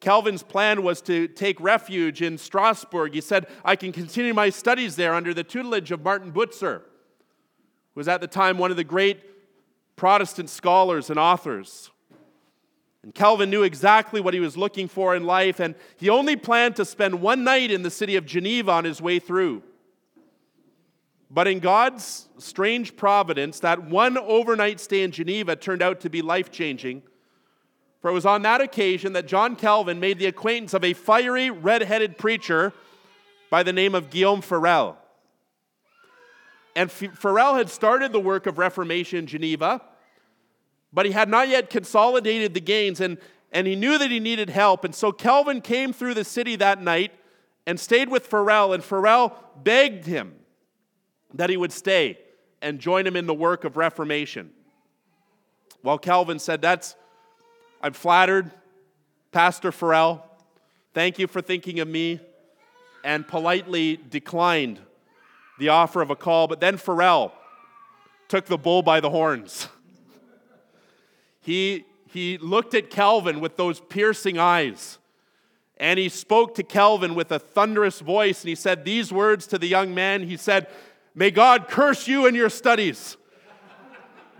[0.00, 3.14] Calvin's plan was to take refuge in Strasbourg.
[3.14, 6.82] He said, I can continue my studies there under the tutelage of Martin Butzer,
[7.94, 9.20] who was at the time one of the great
[9.96, 11.90] Protestant scholars and authors.
[13.02, 16.76] And Calvin knew exactly what he was looking for in life, and he only planned
[16.76, 19.62] to spend one night in the city of Geneva on his way through.
[21.30, 26.22] But in God's strange providence, that one overnight stay in Geneva turned out to be
[26.22, 27.02] life changing.
[28.00, 31.50] For it was on that occasion that John Calvin made the acquaintance of a fiery,
[31.50, 32.72] red headed preacher
[33.50, 34.96] by the name of Guillaume Farel.
[36.76, 39.82] And Farel had started the work of Reformation in Geneva,
[40.92, 43.18] but he had not yet consolidated the gains, and,
[43.50, 44.84] and he knew that he needed help.
[44.84, 47.12] And so Calvin came through the city that night
[47.66, 50.34] and stayed with Farel, and Farel begged him
[51.34, 52.18] that he would stay
[52.62, 54.50] and join him in the work of Reformation.
[55.82, 56.94] Well, Calvin said, That's,
[57.80, 58.50] I'm flattered,
[59.30, 60.24] Pastor Farel.
[60.94, 62.20] Thank you for thinking of me,
[63.04, 64.80] and politely declined
[65.58, 66.48] the offer of a call.
[66.48, 67.32] But then Farel
[68.26, 69.68] took the bull by the horns.
[71.40, 74.98] he, he looked at Calvin with those piercing eyes.
[75.76, 79.58] And he spoke to Calvin with a thunderous voice, and he said these words to
[79.58, 80.24] the young man.
[80.24, 80.66] He said,
[81.14, 83.16] May God curse you and your studies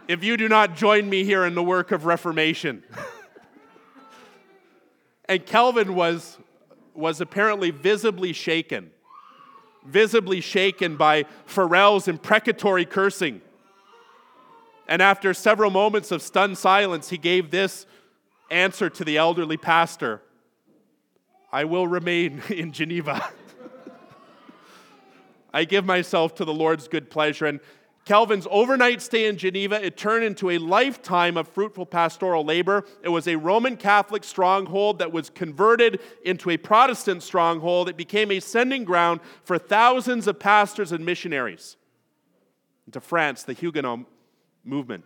[0.09, 2.83] if you do not join me here in the work of Reformation.
[5.29, 6.39] and Calvin was,
[6.95, 8.91] was apparently visibly shaken,
[9.87, 13.43] visibly shaken by Farel's imprecatory cursing.
[14.89, 17.87] And after several moments of stunned silence, he gave this
[18.51, 20.23] answer to the elderly pastor
[21.51, 23.31] I will remain in Geneva.
[25.55, 27.47] I give myself to the Lord's good pleasure.
[27.47, 27.61] And
[28.09, 32.87] Calvin's overnight stay in Geneva, it turned into a lifetime of fruitful pastoral labor.
[33.03, 37.87] It was a Roman Catholic stronghold that was converted into a Protestant stronghold.
[37.87, 41.77] It became a sending ground for thousands of pastors and missionaries
[42.87, 44.07] into France, the Huguenot
[44.65, 45.05] movement.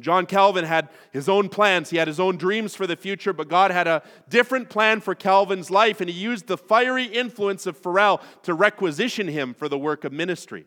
[0.00, 1.90] John Calvin had his own plans.
[1.90, 5.14] He had his own dreams for the future, but God had a different plan for
[5.14, 9.78] Calvin's life, and he used the fiery influence of Farel to requisition him for the
[9.78, 10.64] work of ministry.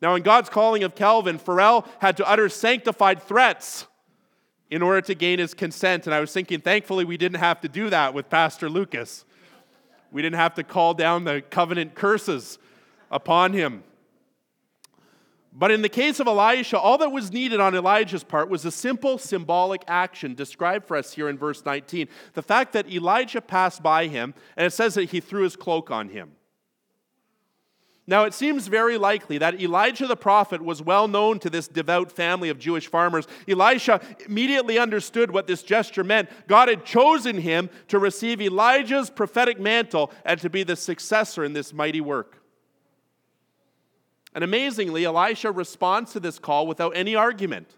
[0.00, 3.86] Now, in God's calling of Calvin, Farel had to utter sanctified threats
[4.70, 6.06] in order to gain his consent.
[6.06, 9.24] And I was thinking, thankfully, we didn't have to do that with Pastor Lucas.
[10.12, 12.58] We didn't have to call down the covenant curses
[13.10, 13.82] upon him.
[15.52, 18.70] But in the case of Elisha, all that was needed on Elijah's part was a
[18.70, 22.06] simple symbolic action described for us here in verse 19.
[22.34, 25.90] The fact that Elijah passed by him, and it says that he threw his cloak
[25.90, 26.32] on him.
[28.08, 32.10] Now, it seems very likely that Elijah the prophet was well known to this devout
[32.10, 33.28] family of Jewish farmers.
[33.46, 36.30] Elisha immediately understood what this gesture meant.
[36.46, 41.52] God had chosen him to receive Elijah's prophetic mantle and to be the successor in
[41.52, 42.38] this mighty work.
[44.34, 47.74] And amazingly, Elisha responds to this call without any argument.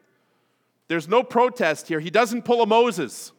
[0.86, 1.98] There's no protest here.
[1.98, 3.32] He doesn't pull a Moses.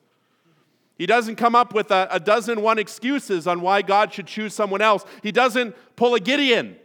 [0.97, 4.53] He doesn't come up with a, a dozen one excuses on why God should choose
[4.53, 5.05] someone else.
[5.23, 6.75] He doesn't pull a Gideon.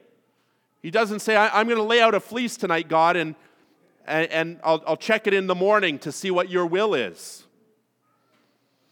[0.87, 3.35] He doesn't say, I, am going to lay out a fleece tonight, God, and,
[4.07, 7.43] and, and I'll, I'll check it in the morning to see what your will is.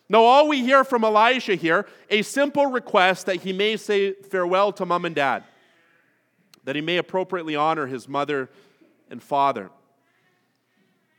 [0.09, 4.73] No, all we hear from Elisha here, a simple request that he may say farewell
[4.73, 5.45] to mom and dad
[6.65, 8.51] that he may appropriately honor his mother
[9.09, 9.71] and father.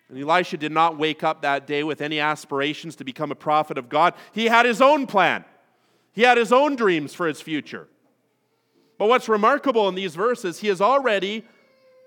[0.09, 3.77] And Elisha did not wake up that day with any aspirations to become a prophet
[3.77, 4.13] of God.
[4.33, 5.45] He had his own plan,
[6.11, 7.87] he had his own dreams for his future.
[8.97, 11.43] But what's remarkable in these verses, he is already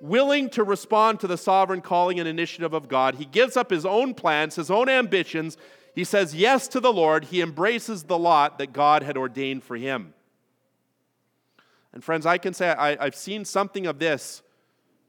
[0.00, 3.16] willing to respond to the sovereign calling and initiative of God.
[3.16, 5.56] He gives up his own plans, his own ambitions.
[5.94, 7.26] He says yes to the Lord.
[7.26, 10.14] He embraces the lot that God had ordained for him.
[11.92, 14.42] And friends, I can say I, have seen something of this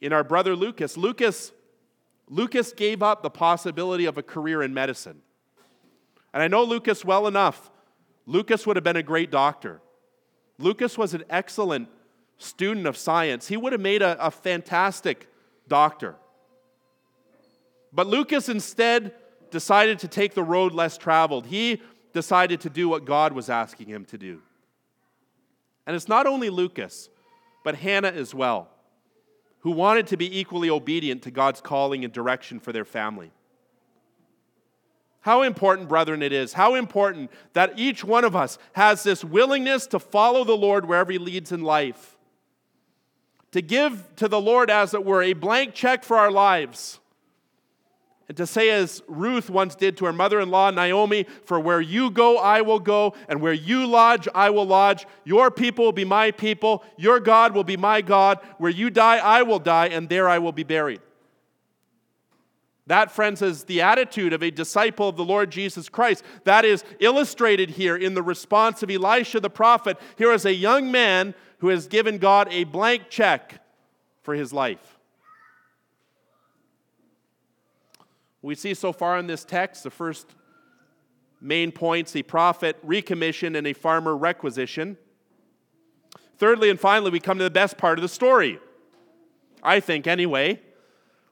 [0.02, 0.98] in our brother Lucas.
[0.98, 1.52] Lucas.
[2.32, 5.22] Lucas gave up the possibility of a career in medicine.
[6.32, 7.72] And I know Lucas well enough.
[8.28, 9.82] Lucas would have been a great doctor.
[10.60, 11.88] Lucas was an excellent
[12.38, 13.48] student of science.
[13.48, 15.28] He would have made a, a fantastic
[15.68, 16.16] doctor.
[17.92, 19.14] But Lucas instead
[19.52, 21.48] decided to take the road less traveled.
[21.48, 21.82] He
[22.14, 24.42] decided to do what God was asking him to do.
[25.88, 27.10] And it's not only Lucas,
[27.64, 28.70] but Hannah as well,
[29.62, 33.32] who wanted to be equally obedient to God's calling and direction for their family.
[35.22, 36.54] How important, brethren, it is.
[36.54, 41.12] How important that each one of us has this willingness to follow the Lord wherever
[41.12, 42.18] He leads in life,
[43.52, 47.00] to give to the Lord, as it were, a blank check for our lives.
[48.30, 51.82] And to say, as Ruth once did to her mother in law, Naomi, for where
[51.82, 55.08] you go, I will go, and where you lodge, I will lodge.
[55.26, 58.40] Your people will be my people, your God will be my God.
[58.60, 61.02] Where you die, I will die, and there I will be buried.
[62.90, 66.24] That, friends, is the attitude of a disciple of the Lord Jesus Christ.
[66.46, 70.00] That is illustrated here in the response of Elisha the prophet.
[70.18, 73.62] Here is a young man who has given God a blank check
[74.24, 74.98] for his life.
[78.42, 80.26] We see so far in this text the first
[81.40, 84.98] main points a prophet recommission and a farmer requisition.
[86.40, 88.58] Thirdly and finally, we come to the best part of the story,
[89.62, 90.60] I think anyway,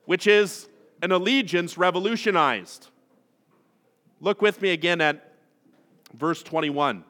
[0.05, 0.66] which is
[1.01, 2.87] an allegiance revolutionized.
[4.19, 5.33] Look with me again at
[6.13, 7.03] verse 21.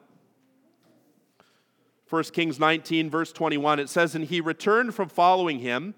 [2.08, 5.94] 1 Kings 19, verse 21, it says, And he returned from following him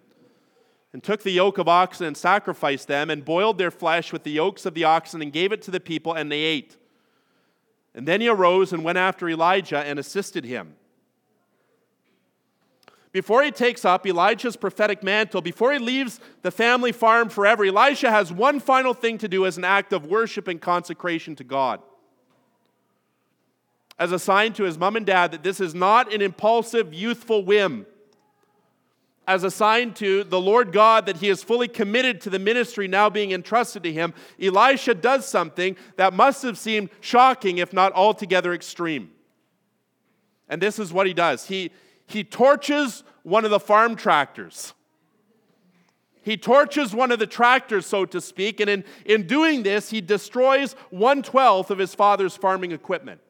[0.92, 4.32] and took the yoke of oxen and sacrificed them, and boiled their flesh with the
[4.32, 6.76] yokes of the oxen, and gave it to the people, and they ate.
[7.94, 10.74] And then he arose and went after Elijah and assisted him.
[13.12, 18.10] Before he takes up Elijah's prophetic mantle, before he leaves the family farm forever, Elisha
[18.10, 21.80] has one final thing to do as an act of worship and consecration to God.
[23.98, 27.44] As a sign to his mom and dad that this is not an impulsive, youthful
[27.44, 27.86] whim
[29.30, 32.88] as a sign to the Lord God that he is fully committed to the ministry
[32.88, 37.92] now being entrusted to him, Elisha does something that must have seemed shocking, if not
[37.92, 39.12] altogether extreme.
[40.48, 41.70] And this is what he does he,
[42.10, 44.74] he torches one of the farm tractors.
[46.22, 50.00] He torches one of the tractors, so to speak, and in, in doing this, he
[50.00, 53.20] destroys one twelfth of his father's farming equipment.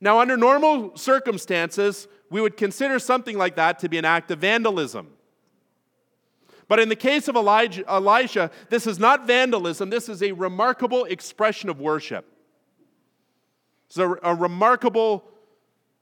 [0.00, 4.40] Now, under normal circumstances, we would consider something like that to be an act of
[4.40, 5.08] vandalism.
[6.68, 11.04] But in the case of Elijah, Elisha, this is not vandalism, this is a remarkable
[11.04, 12.26] expression of worship.
[13.86, 15.24] It's a, a remarkable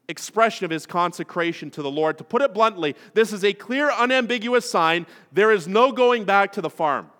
[0.08, 2.18] expression of his consecration to the Lord.
[2.18, 6.52] To put it bluntly, this is a clear, unambiguous sign there is no going back
[6.52, 7.10] to the farm.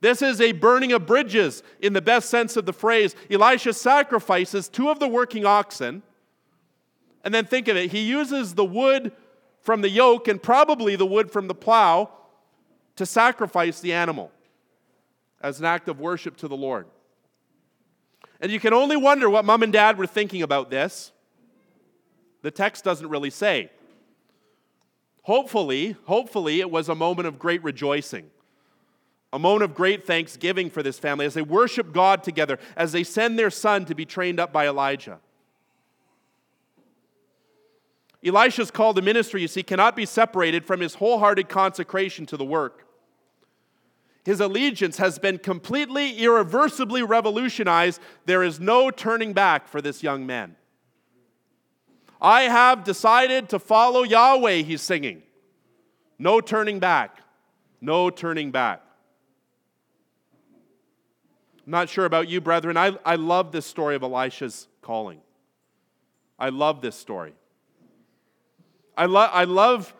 [0.00, 3.14] This is a burning of bridges in the best sense of the phrase.
[3.30, 6.02] Elisha sacrifices two of the working oxen
[7.22, 9.12] and then think of it he uses the wood
[9.60, 12.10] from the yoke and probably the wood from the plow
[12.96, 14.30] to sacrifice the animal
[15.42, 16.86] as an act of worship to the Lord.
[18.40, 21.12] And you can only wonder what mom and dad were thinking about this.
[22.42, 23.70] The text doesn't really say.
[25.22, 28.30] Hopefully, hopefully it was a moment of great rejoicing.
[29.32, 33.04] A moment of great thanksgiving for this family as they worship God together, as they
[33.04, 35.20] send their son to be trained up by Elijah.
[38.24, 42.44] Elisha's call to ministry, you see, cannot be separated from his wholehearted consecration to the
[42.44, 42.86] work.
[44.24, 48.00] His allegiance has been completely, irreversibly revolutionized.
[48.26, 50.56] There is no turning back for this young man.
[52.20, 55.22] I have decided to follow Yahweh, he's singing.
[56.18, 57.18] No turning back.
[57.80, 58.82] No turning back.
[61.64, 62.76] I'm not sure about you, brethren.
[62.76, 65.20] I, I love this story of Elisha's calling.
[66.38, 67.32] I love this story.
[68.96, 69.94] I, lo- I love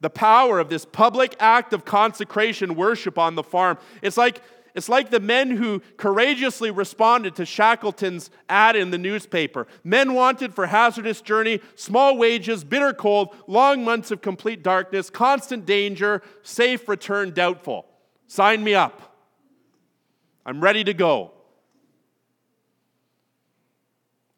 [0.00, 3.78] the power of this public act of consecration worship on the farm.
[4.00, 4.40] It's like,
[4.74, 9.66] it's like the men who courageously responded to Shackleton's ad in the newspaper.
[9.84, 15.66] Men wanted for hazardous journey, small wages, bitter cold, long months of complete darkness, constant
[15.66, 17.86] danger, safe return doubtful.
[18.28, 19.16] Sign me up.
[20.46, 21.32] I'm ready to go.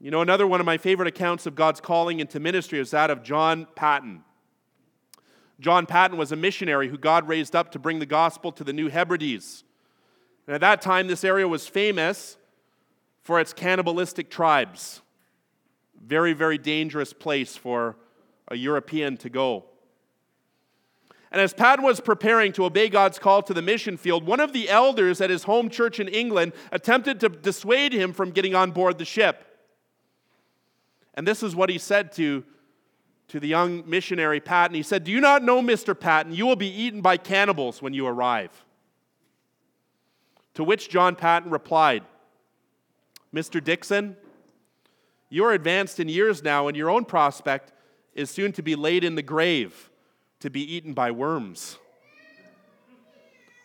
[0.00, 3.10] You know, another one of my favorite accounts of God's calling into ministry is that
[3.10, 4.22] of John Paton.
[5.60, 8.72] John Paton was a missionary who God raised up to bring the gospel to the
[8.72, 9.63] New Hebrides.
[10.46, 12.36] And at that time, this area was famous
[13.22, 15.00] for its cannibalistic tribes.
[16.00, 17.96] Very, very dangerous place for
[18.48, 19.64] a European to go.
[21.32, 24.52] And as Paton was preparing to obey God's call to the mission field, one of
[24.52, 28.70] the elders at his home church in England attempted to dissuade him from getting on
[28.70, 29.44] board the ship.
[31.14, 32.44] And this is what he said to,
[33.28, 34.76] to the young missionary Paton.
[34.76, 35.98] He said, Do you not know, Mr.
[35.98, 38.64] Paton, you will be eaten by cannibals when you arrive?
[40.54, 42.04] To which John Paton replied,
[43.34, 43.62] Mr.
[43.62, 44.16] Dickson,
[45.28, 47.72] you're advanced in years now, and your own prospect
[48.14, 49.90] is soon to be laid in the grave
[50.40, 51.78] to be eaten by worms.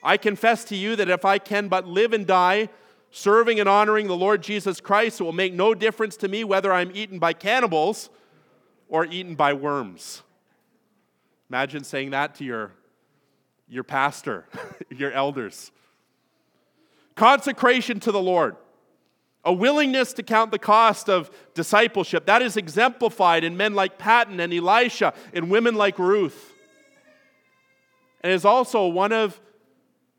[0.02, 2.70] I confess to you that if I can but live and die
[3.12, 6.72] serving and honoring the Lord Jesus Christ, it will make no difference to me whether
[6.72, 8.10] I'm eaten by cannibals
[8.88, 10.24] or eaten by worms.
[11.50, 12.72] Imagine saying that to your,
[13.68, 14.46] your pastor,
[14.90, 15.72] your elders.
[17.20, 18.56] Consecration to the Lord,
[19.44, 22.26] a willingness to count the cost of discipleship.
[22.28, 26.54] That is exemplified in men like Paton and Elisha, in women like Ruth.
[28.22, 29.42] And is also one of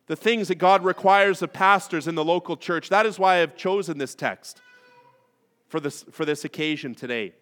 [0.09, 2.91] the things that God requires of pastors in the local church.
[2.91, 4.61] That is why I've chosen this text
[5.69, 7.33] for this, for this occasion today.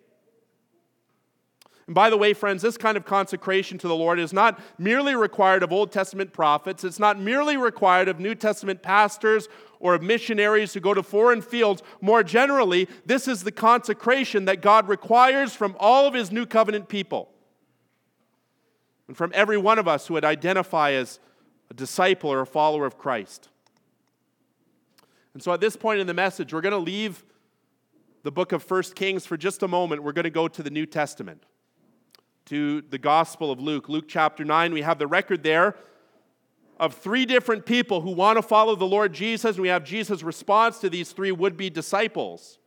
[1.88, 5.14] And by the way, friends, this kind of consecration to the Lord is not merely
[5.14, 6.84] required of Old Testament prophets.
[6.84, 9.48] It's not merely required of New Testament pastors
[9.80, 11.82] or of missionaries who go to foreign fields.
[12.02, 16.90] More generally, this is the consecration that God requires from all of his New Covenant
[16.90, 17.30] people
[19.06, 21.18] and from every one of us who would identify as
[21.70, 23.48] a disciple or a follower of Christ.
[25.32, 27.24] And so at this point in the message, we're going to leave
[28.24, 30.02] the book of First Kings for just a moment.
[30.02, 31.44] We're going to go to the New Testament
[32.48, 33.90] to the Gospel of Luke.
[33.90, 35.76] Luke chapter 9, we have the record there
[36.80, 40.22] of three different people who want to follow the Lord Jesus, and we have Jesus'
[40.22, 42.58] response to these three would be disciples.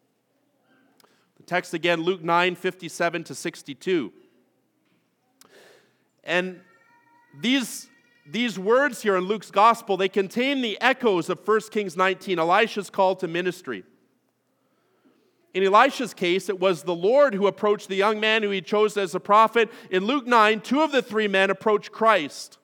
[1.38, 4.14] The text again, Luke 9 57 to 62.
[6.24, 6.60] And
[7.40, 7.88] these,
[8.28, 12.92] these words here in Luke's Gospel, they contain the echoes of 1 Kings 19, Elisha's
[12.92, 13.84] call to ministry.
[15.54, 18.95] In Elisha's case, it was the Lord who approached the young man who he chose
[18.95, 19.70] as a prophet.
[19.89, 22.58] In Luke 9, two of the three men approached Christ.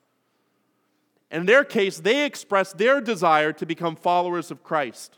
[1.30, 5.18] And in their case, they expressed their desire to become followers of Christ.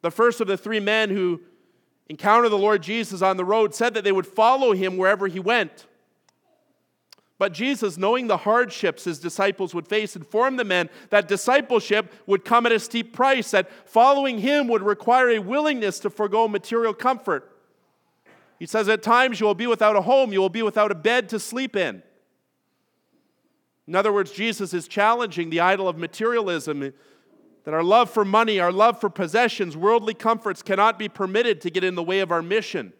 [0.00, 1.42] The first of the three men who
[2.08, 5.40] encountered the Lord Jesus on the road said that they would follow him wherever he
[5.40, 5.86] went.
[7.44, 12.42] But Jesus, knowing the hardships his disciples would face, informed the men that discipleship would
[12.42, 16.94] come at a steep price, that following him would require a willingness to forego material
[16.94, 17.54] comfort.
[18.58, 20.94] He says, At times you will be without a home, you will be without a
[20.94, 22.02] bed to sleep in.
[23.86, 26.94] In other words, Jesus is challenging the idol of materialism
[27.64, 31.68] that our love for money, our love for possessions, worldly comforts cannot be permitted to
[31.68, 32.94] get in the way of our mission.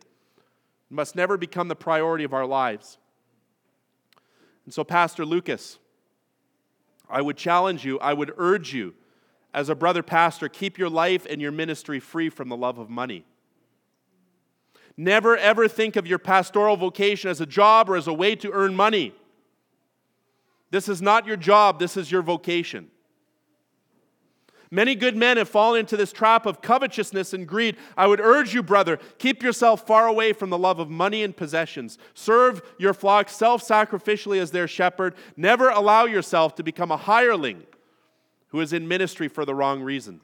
[0.90, 2.98] It must never become the priority of our lives.
[4.64, 5.78] And so, Pastor Lucas,
[7.08, 8.94] I would challenge you, I would urge you,
[9.52, 12.90] as a brother pastor, keep your life and your ministry free from the love of
[12.90, 13.24] money.
[14.96, 18.50] Never ever think of your pastoral vocation as a job or as a way to
[18.52, 19.14] earn money.
[20.70, 22.90] This is not your job, this is your vocation.
[24.74, 27.76] Many good men have fallen into this trap of covetousness and greed.
[27.96, 31.36] I would urge you, brother, keep yourself far away from the love of money and
[31.36, 31.96] possessions.
[32.12, 35.14] Serve your flock self sacrificially as their shepherd.
[35.36, 37.62] Never allow yourself to become a hireling
[38.48, 40.20] who is in ministry for the wrong reason.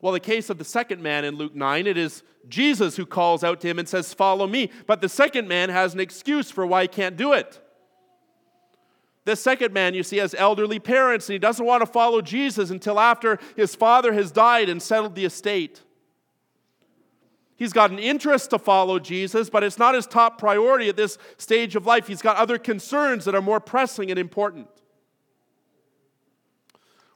[0.00, 3.42] Well, the case of the second man in Luke 9, it is Jesus who calls
[3.42, 4.70] out to him and says, Follow me.
[4.86, 7.60] But the second man has an excuse for why he can't do it.
[9.28, 12.70] The second man, you see, has elderly parents, and he doesn't want to follow Jesus
[12.70, 15.82] until after his father has died and settled the estate.
[17.54, 21.18] He's got an interest to follow Jesus, but it's not his top priority at this
[21.36, 22.06] stage of life.
[22.06, 24.66] He's got other concerns that are more pressing and important.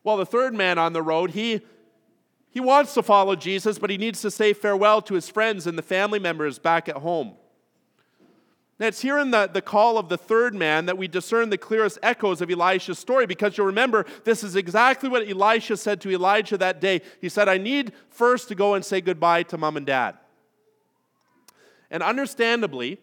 [0.05, 1.63] Well, the third man on the road, he,
[2.51, 5.79] he wants to follow Jesus, but he needs to say farewell to his friends and
[5.79, 7.37] the family members back at home.
[8.83, 11.57] And it's here in the, the call of the third man that we discern the
[11.57, 16.11] clearest echoes of Elisha's story because you'll remember this is exactly what Elisha said to
[16.11, 17.01] Elijah that day.
[17.21, 20.17] He said, I need first to go and say goodbye to mom and dad.
[21.93, 22.99] And understandably,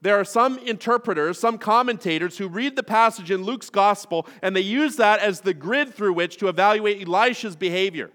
[0.00, 4.62] there are some interpreters, some commentators who read the passage in Luke's gospel and they
[4.62, 8.10] use that as the grid through which to evaluate Elisha's behavior.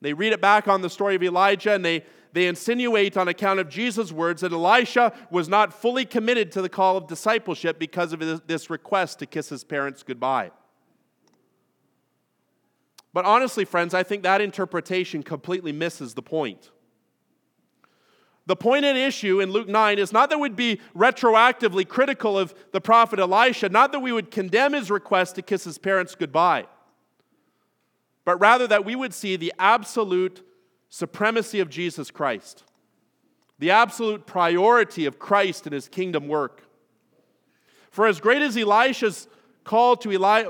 [0.00, 2.02] They read it back on the story of Elijah and they,
[2.32, 6.68] they insinuate on account of Jesus' words that Elisha was not fully committed to the
[6.68, 10.50] call of discipleship because of this request to kiss his parents goodbye.
[13.12, 16.70] But honestly, friends, I think that interpretation completely misses the point.
[18.46, 22.54] The point at issue in Luke 9 is not that we'd be retroactively critical of
[22.72, 26.66] the prophet Elisha, not that we would condemn his request to kiss his parents goodbye,
[28.24, 30.45] but rather that we would see the absolute
[30.96, 32.64] supremacy of Jesus Christ,
[33.58, 36.62] the absolute priority of Christ and his kingdom work.
[37.90, 39.28] For as great as Elisha's
[39.62, 40.46] call to Eli,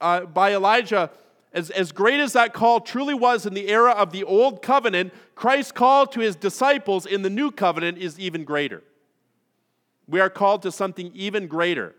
[0.00, 1.10] uh, by Elijah,
[1.52, 5.12] as, as great as that call truly was in the era of the old covenant,
[5.34, 8.82] Christ's call to his disciples in the new covenant is even greater.
[10.08, 11.94] We are called to something even greater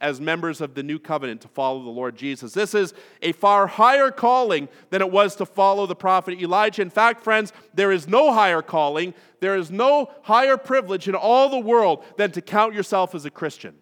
[0.00, 2.52] as members of the new covenant to follow the Lord Jesus.
[2.52, 6.82] This is a far higher calling than it was to follow the prophet Elijah.
[6.82, 11.48] In fact, friends, there is no higher calling, there is no higher privilege in all
[11.48, 13.74] the world than to count yourself as a Christian.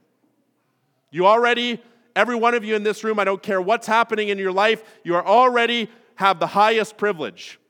[1.10, 1.82] You already,
[2.14, 4.82] every one of you in this room, I don't care what's happening in your life,
[5.04, 7.60] you are already have the highest privilege.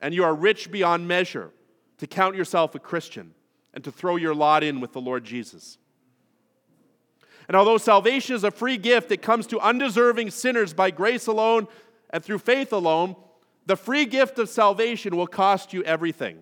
[0.00, 1.50] And you are rich beyond measure
[1.98, 3.34] to count yourself a Christian
[3.72, 5.78] and to throw your lot in with the Lord Jesus.
[7.48, 11.68] And although salvation is a free gift that comes to undeserving sinners by grace alone
[12.10, 13.16] and through faith alone,
[13.66, 16.38] the free gift of salvation will cost you everything.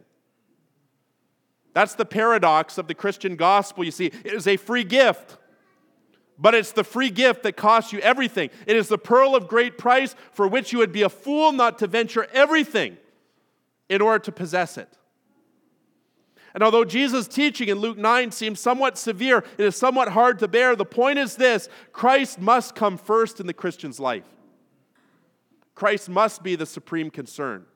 [1.75, 3.85] That's the paradox of the Christian gospel.
[3.85, 5.37] You see, it is a free gift,
[6.39, 8.51] but it's the free gift that costs you everything.
[8.67, 11.79] It is the pearl of great price for which you would be a fool not
[11.81, 12.97] to venture everything
[13.89, 14.89] in order to possess it.
[16.55, 20.49] And although Jesus' teaching in Luke 9 seems somewhat severe, it is somewhat hard to
[20.49, 20.77] bear.
[20.77, 24.25] The point is this Christ must come first in the Christian's life.
[25.75, 27.67] Christ must be the supreme concern.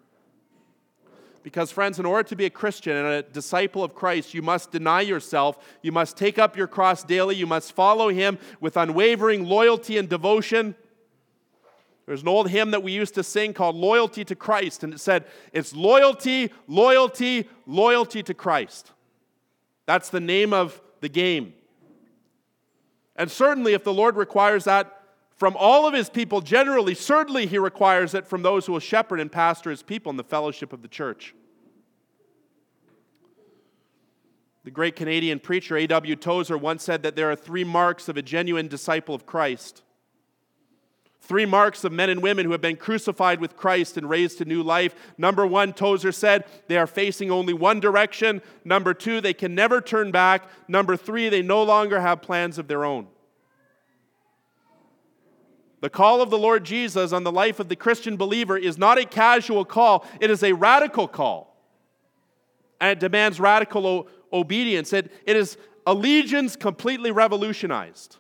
[1.43, 4.71] Because, friends, in order to be a Christian and a disciple of Christ, you must
[4.71, 5.59] deny yourself.
[5.83, 7.37] You must take up your cross daily.
[7.37, 10.75] You must follow him with unwavering loyalty and devotion.
[12.09, 14.99] There's an old hymn that we used to sing called Loyalty to Christ, and it
[14.99, 18.93] said, It's loyalty, loyalty, loyalty to Christ.
[19.85, 21.53] That's the name of the game.
[23.15, 25.03] And certainly, if the Lord requires that
[25.37, 29.21] from all of his people generally, certainly he requires it from those who will shepherd
[29.21, 31.35] and pastor his people in the fellowship of the church.
[34.65, 36.17] The great Canadian preacher A.W.
[36.17, 39.83] Tozer once said that there are three marks of a genuine disciple of Christ
[41.29, 44.47] Three marks of men and women who have been crucified with Christ and raised to
[44.47, 44.95] new life.
[45.19, 48.41] Number one, Tozer said, they are facing only one direction.
[48.65, 50.49] Number two, they can never turn back.
[50.69, 53.09] Number three, they no longer have plans of their own.
[55.83, 58.97] The call of the Lord Jesus on the life of the Christian believer is not
[58.97, 61.55] a casual call, it is a radical call.
[62.81, 64.95] And it demands radical o- obedience.
[64.95, 68.17] It, it is allegiance completely revolutionized.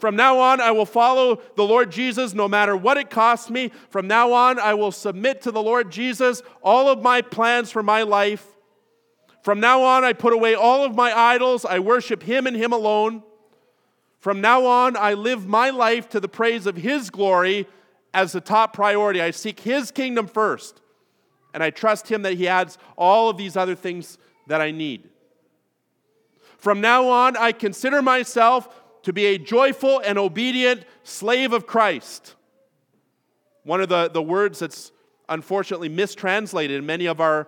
[0.00, 3.70] From now on, I will follow the Lord Jesus no matter what it costs me.
[3.90, 7.82] From now on, I will submit to the Lord Jesus all of my plans for
[7.82, 8.46] my life.
[9.42, 11.66] From now on, I put away all of my idols.
[11.66, 13.22] I worship Him and Him alone.
[14.20, 17.68] From now on, I live my life to the praise of His glory
[18.14, 19.20] as the top priority.
[19.20, 20.80] I seek His kingdom first,
[21.52, 25.10] and I trust Him that He adds all of these other things that I need.
[26.56, 32.34] From now on, I consider myself to be a joyful and obedient slave of Christ.
[33.64, 34.92] One of the, the words that's
[35.28, 37.46] unfortunately mistranslated in many of our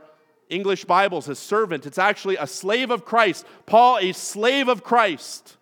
[0.49, 1.87] English Bibles is servant.
[1.87, 3.47] It's actually a slave of Christ.
[3.67, 5.57] Paul, a slave of Christ.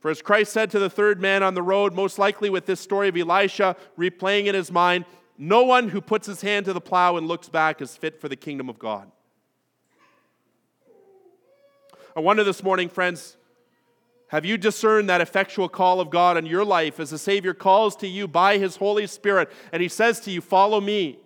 [0.00, 2.80] For as Christ said to the third man on the road, most likely with this
[2.80, 5.06] story of Elisha replaying in his mind,
[5.38, 8.28] no one who puts his hand to the plow and looks back is fit for
[8.28, 9.10] the kingdom of God.
[12.16, 13.36] I wonder this morning, friends,
[14.28, 17.94] have you discerned that effectual call of God in your life as the Savior calls
[17.96, 21.18] to you by His Holy Spirit and He says to you, Follow me?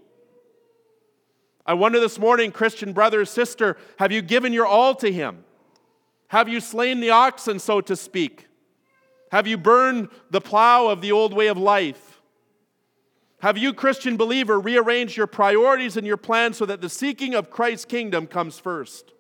[1.64, 5.44] I wonder this morning, Christian brother sister, have you given your all to Him?
[6.28, 8.49] Have you slain the oxen, so to speak?
[9.30, 12.20] Have you burned the plow of the old way of life?
[13.40, 17.51] Have you, Christian believer, rearranged your priorities and your plans so that the seeking of
[17.51, 19.12] Christ's kingdom comes first?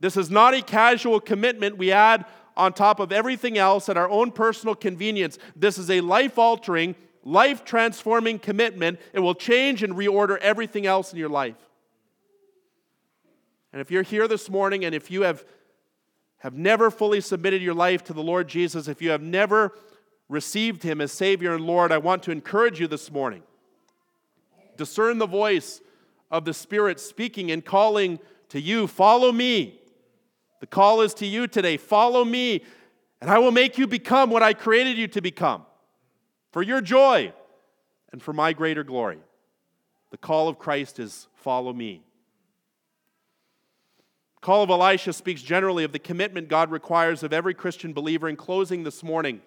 [0.00, 2.24] This is not a casual commitment we add
[2.56, 5.38] on top of everything else at our own personal convenience.
[5.54, 6.94] This is a life altering,
[7.24, 8.98] life transforming commitment.
[9.12, 11.56] It will change and reorder everything else in your life.
[13.72, 15.44] And if you're here this morning and if you have,
[16.38, 19.72] have never fully submitted your life to the Lord Jesus, if you have never
[20.28, 23.42] received Him as Savior and Lord, I want to encourage you this morning.
[24.76, 25.80] Discern the voice
[26.30, 28.18] of the Spirit speaking and calling
[28.50, 29.80] to you, follow me.
[30.60, 32.62] The call is to you today follow me,
[33.20, 35.66] and I will make you become what I created you to become
[36.52, 37.32] for your joy
[38.12, 39.18] and for my greater glory.
[40.10, 42.02] The call of Christ is follow me.
[44.36, 48.28] The call of Elisha speaks generally of the commitment God requires of every Christian believer.
[48.28, 49.40] In closing this morning,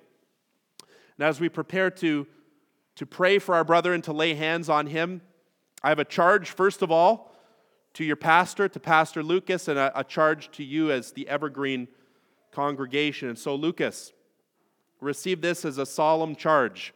[1.18, 2.28] and as we prepare to,
[2.95, 5.22] to pray for our brother and to lay hands on him,
[5.82, 7.28] I have a charge, first of all,
[7.93, 11.87] to your pastor, to Pastor Lucas, and a, a charge to you as the Evergreen
[12.51, 13.29] congregation.
[13.29, 14.13] And so, Lucas,
[15.01, 16.93] receive this as a solemn charge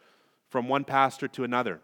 [0.50, 1.80] from one pastor to another.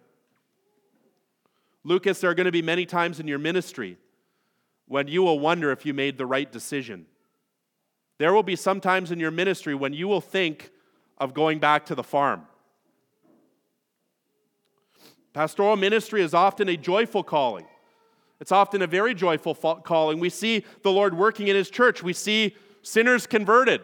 [1.84, 3.98] Lucas, there are going to be many times in your ministry
[4.88, 7.06] when you will wonder if you made the right decision.
[8.18, 10.72] There will be some times in your ministry when you will think
[11.18, 12.44] of going back to the farm.
[15.34, 17.66] Pastoral ministry is often a joyful calling.
[18.40, 20.20] It's often a very joyful calling.
[20.20, 22.02] We see the Lord working in His church.
[22.02, 23.82] We see sinners converted.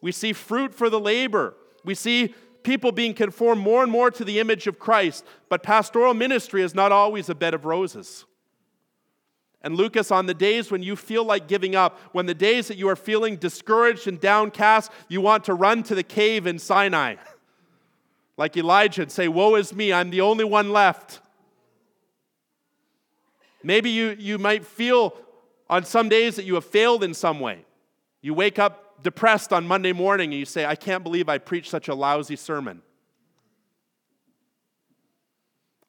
[0.00, 1.54] We see fruit for the labor.
[1.84, 5.24] We see people being conformed more and more to the image of Christ.
[5.48, 8.24] But pastoral ministry is not always a bed of roses.
[9.62, 12.76] And Lucas, on the days when you feel like giving up, when the days that
[12.76, 17.16] you are feeling discouraged and downcast, you want to run to the cave in Sinai,
[18.36, 21.20] like Elijah, and say, Woe is me, I'm the only one left.
[23.62, 25.14] Maybe you, you might feel
[25.68, 27.64] on some days that you have failed in some way.
[28.20, 31.70] You wake up depressed on Monday morning and you say, I can't believe I preached
[31.70, 32.82] such a lousy sermon.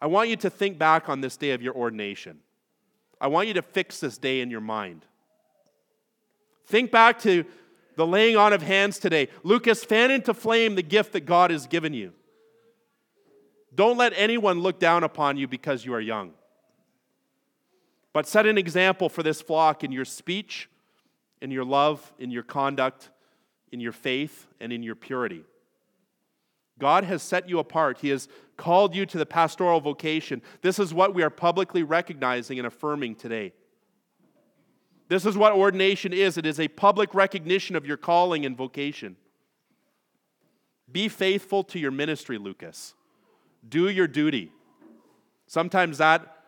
[0.01, 2.39] I want you to think back on this day of your ordination.
[3.21, 5.05] I want you to fix this day in your mind.
[6.65, 7.45] Think back to
[7.95, 9.29] the laying on of hands today.
[9.43, 12.11] Lucas, fan into flame the gift that God has given you.
[13.75, 16.33] Don't let anyone look down upon you because you are young.
[18.13, 20.69] But set an example for this flock in your speech,
[21.41, 23.09] in your love, in your conduct,
[23.71, 25.43] in your faith, and in your purity.
[26.79, 27.99] God has set you apart.
[27.99, 30.41] He has called you to the pastoral vocation.
[30.61, 33.53] This is what we are publicly recognizing and affirming today.
[35.07, 39.15] This is what ordination is it is a public recognition of your calling and vocation.
[40.91, 42.93] Be faithful to your ministry, Lucas.
[43.67, 44.51] Do your duty.
[45.47, 46.42] Sometimes that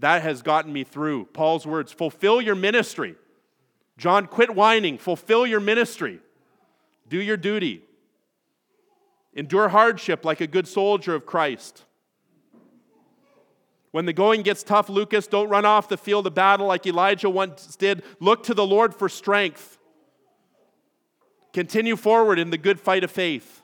[0.00, 1.26] that has gotten me through.
[1.26, 3.14] Paul's words fulfill your ministry.
[3.96, 6.20] John, quit whining, fulfill your ministry,
[7.08, 7.82] do your duty,
[9.34, 11.84] endure hardship like a good soldier of Christ.
[13.90, 17.28] When the going gets tough, Lucas, don't run off the field of battle like Elijah
[17.28, 18.02] once did.
[18.20, 19.78] Look to the Lord for strength.
[21.52, 23.62] Continue forward in the good fight of faith.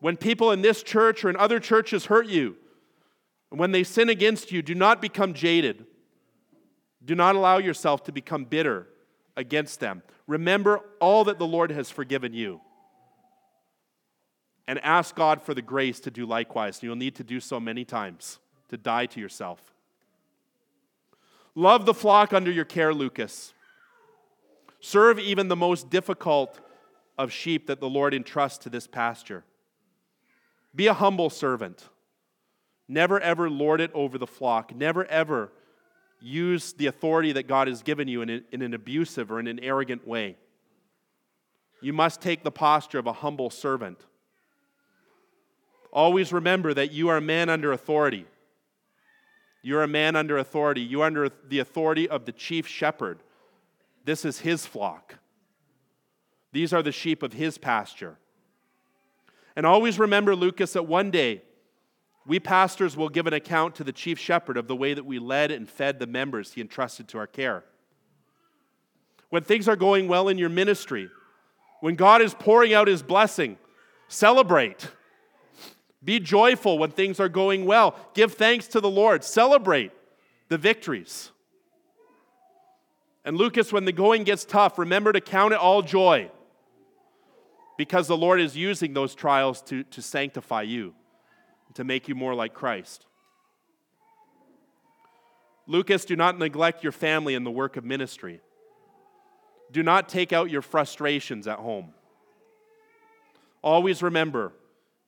[0.00, 2.56] When people in this church or in other churches hurt you,
[3.54, 5.86] and when they sin against you, do not become jaded.
[7.04, 8.88] Do not allow yourself to become bitter
[9.36, 10.02] against them.
[10.26, 12.60] Remember all that the Lord has forgiven you.
[14.66, 16.82] And ask God for the grace to do likewise.
[16.82, 18.40] You'll need to do so many times
[18.70, 19.60] to die to yourself.
[21.54, 23.54] Love the flock under your care, Lucas.
[24.80, 26.58] Serve even the most difficult
[27.16, 29.44] of sheep that the Lord entrusts to this pasture.
[30.74, 31.88] Be a humble servant.
[32.88, 34.74] Never ever lord it over the flock.
[34.74, 35.50] Never ever
[36.20, 39.46] use the authority that God has given you in, a, in an abusive or in
[39.46, 40.36] an arrogant way.
[41.80, 43.98] You must take the posture of a humble servant.
[45.92, 48.26] Always remember that you are a man under authority.
[49.62, 50.80] You're a man under authority.
[50.80, 53.20] You are under the authority of the chief shepherd.
[54.04, 55.16] This is his flock.
[56.52, 58.18] These are the sheep of his pasture.
[59.56, 61.42] And always remember, Lucas, that one day
[62.26, 65.18] we pastors will give an account to the chief shepherd of the way that we
[65.18, 67.64] led and fed the members he entrusted to our care.
[69.28, 71.10] When things are going well in your ministry,
[71.80, 73.58] when God is pouring out his blessing,
[74.08, 74.88] celebrate.
[76.02, 77.96] Be joyful when things are going well.
[78.14, 79.22] Give thanks to the Lord.
[79.22, 79.92] Celebrate
[80.48, 81.30] the victories.
[83.24, 86.30] And Lucas, when the going gets tough, remember to count it all joy
[87.76, 90.94] because the Lord is using those trials to, to sanctify you
[91.74, 93.06] to make you more like Christ.
[95.66, 98.40] Lucas, do not neglect your family in the work of ministry.
[99.72, 101.94] Do not take out your frustrations at home.
[103.62, 104.52] Always remember,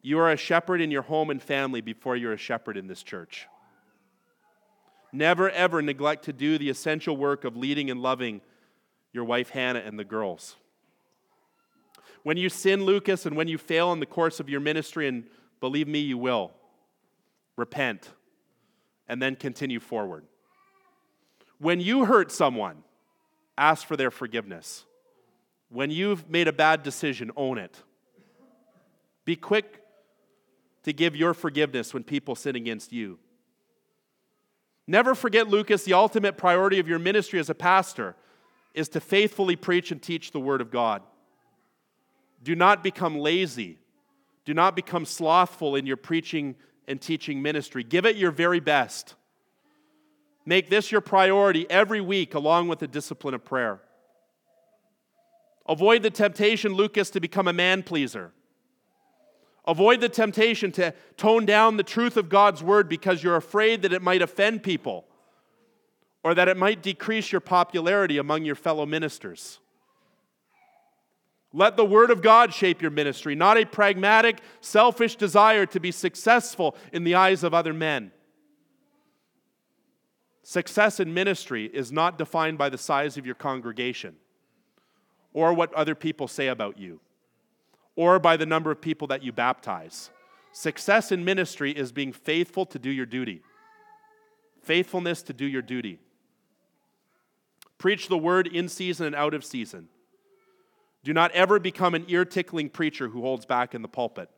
[0.01, 3.03] you are a shepherd in your home and family before you're a shepherd in this
[3.03, 3.47] church.
[5.13, 8.41] Never, ever neglect to do the essential work of leading and loving
[9.13, 10.57] your wife Hannah and the girls.
[12.23, 15.25] When you sin, Lucas, and when you fail in the course of your ministry and
[15.61, 16.53] Believe me, you will.
[17.57, 18.11] Repent
[19.09, 20.25] and then continue forward.
[21.59, 22.83] When you hurt someone,
[23.57, 24.85] ask for their forgiveness.
[25.69, 27.83] When you've made a bad decision, own it.
[29.25, 29.83] Be quick
[30.85, 33.19] to give your forgiveness when people sin against you.
[34.87, 38.15] Never forget, Lucas, the ultimate priority of your ministry as a pastor
[38.73, 41.03] is to faithfully preach and teach the Word of God.
[42.43, 43.79] Do not become lazy
[44.47, 46.55] do not become slothful in your preaching
[46.89, 47.83] and teaching ministry.
[47.83, 49.15] Give it your very best.
[50.47, 53.81] Make this your priority every week, along with the discipline of prayer.
[55.69, 58.33] Avoid the temptation, Lucas, to become a man pleaser.
[59.67, 63.93] Avoid the temptation to tone down the truth of God's word because you're afraid that
[63.93, 65.07] it might offend people
[66.23, 69.59] or that it might decrease your popularity among your fellow ministers.
[71.57, 75.91] Let the Word of God shape your ministry, not a pragmatic, selfish desire to be
[75.91, 78.13] successful in the eyes of other men.
[80.43, 84.17] Success in ministry is not defined by the size of your congregation
[85.33, 87.01] or what other people say about you
[87.95, 90.11] or by the number of people that you baptize.
[90.53, 93.41] Success in ministry is being faithful to do your duty,
[94.61, 96.01] faithfulness to do your duty.
[97.79, 99.89] Preach the word in season and out of season.
[101.07, 104.29] Do not ever become an ear tickling preacher who holds back in the pulpit.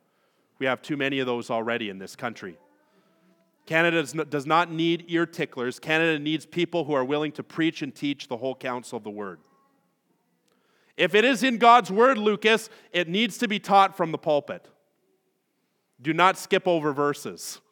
[0.59, 2.59] We have too many of those already in this country.
[3.64, 5.79] Canada does not need ear ticklers.
[5.79, 9.09] Canada needs people who are willing to preach and teach the whole counsel of the
[9.09, 9.41] word.
[10.99, 14.69] If it is in God's word, Lucas, it needs to be taught from the pulpit.
[16.03, 17.62] Do not skip over verses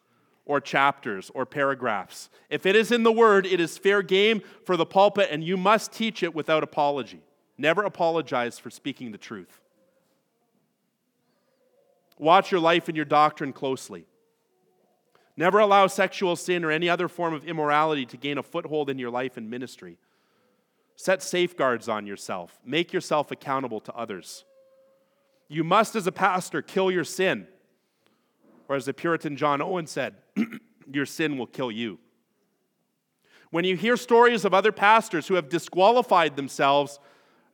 [0.47, 2.31] or chapters or paragraphs.
[2.49, 5.59] If it is in the word, it is fair game for the pulpit, and you
[5.59, 7.21] must teach it without apology.
[7.59, 9.61] Never apologize for speaking the truth.
[12.19, 14.07] Watch your life and your doctrine closely.
[15.37, 18.99] Never allow sexual sin or any other form of immorality to gain a foothold in
[18.99, 19.99] your life and ministry.
[20.97, 22.59] Set safeguards on yourself.
[22.65, 24.45] Make yourself accountable to others.
[25.49, 27.47] You must, as a pastor, kill your sin.
[28.69, 30.17] Or as the Puritan John Owen said,
[30.93, 31.99] your sin will kill you.
[33.51, 36.99] When you hear stories of other pastors who have disqualified themselves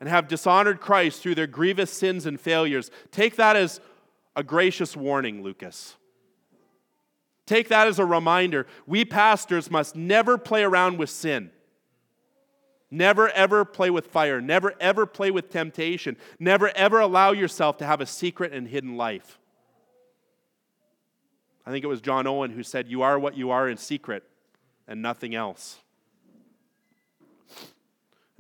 [0.03, 3.81] and have dishonored Christ through their grievous sins and failures, take that as
[4.35, 5.95] a gracious warning, Lucas.
[7.47, 8.67] Take that as a reminder.
[8.85, 11.53] We pastors must never play around with sin.
[12.91, 14.41] Never ever play with fire.
[14.41, 16.17] Never ever play with temptation.
[16.41, 19.39] Never ever allow yourself to have a secret and hidden life.
[21.65, 24.25] I think it was John Owen who said, You are what you are in secret
[24.89, 25.79] and nothing else.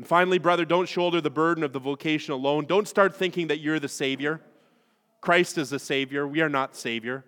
[0.02, 2.66] And finally, brother, don't shoulder the burden of the vocation alone.
[2.66, 4.40] Don't start thinking that you're the Savior.
[5.20, 6.26] Christ is the Savior.
[6.26, 7.24] We are not Savior.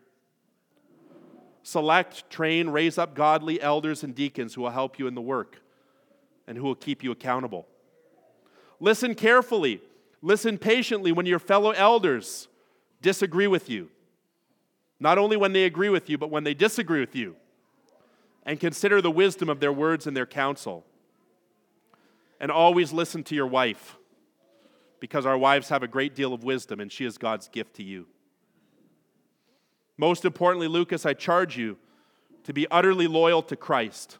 [1.62, 5.62] Select, train, raise up godly elders and deacons who will help you in the work
[6.48, 7.68] and who will keep you accountable.
[8.80, 9.80] Listen carefully,
[10.20, 12.48] listen patiently when your fellow elders
[13.00, 13.88] disagree with you.
[14.98, 17.36] Not only when they agree with you, but when they disagree with you.
[18.44, 20.84] And consider the wisdom of their words and their counsel.
[22.44, 23.96] And always listen to your wife,
[25.00, 27.82] because our wives have a great deal of wisdom, and she is God's gift to
[27.82, 28.06] you.
[29.96, 31.78] Most importantly, Lucas, I charge you
[32.42, 34.18] to be utterly loyal to Christ.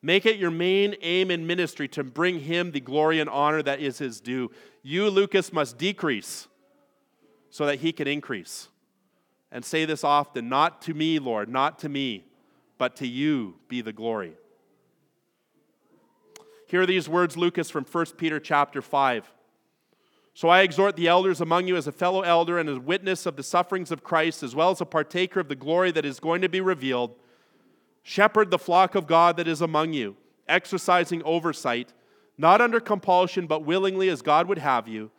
[0.00, 3.78] Make it your main aim in ministry to bring him the glory and honor that
[3.78, 4.50] is his due.
[4.82, 6.48] You, Lucas, must decrease
[7.50, 8.68] so that he can increase.
[9.52, 12.24] And say this often not to me, Lord, not to me,
[12.78, 14.32] but to you be the glory.
[16.66, 19.30] Hear these words, Lucas, from 1 Peter chapter 5.
[20.32, 23.36] So I exhort the elders among you as a fellow elder and as witness of
[23.36, 26.42] the sufferings of Christ, as well as a partaker of the glory that is going
[26.42, 27.14] to be revealed.
[28.02, 30.16] Shepherd the flock of God that is among you,
[30.48, 31.92] exercising oversight,
[32.36, 35.10] not under compulsion, but willingly as God would have you,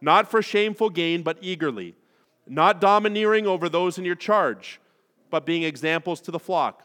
[0.00, 1.94] not for shameful gain, but eagerly,
[2.46, 4.80] not domineering over those in your charge,
[5.30, 6.82] but being examples to the flock.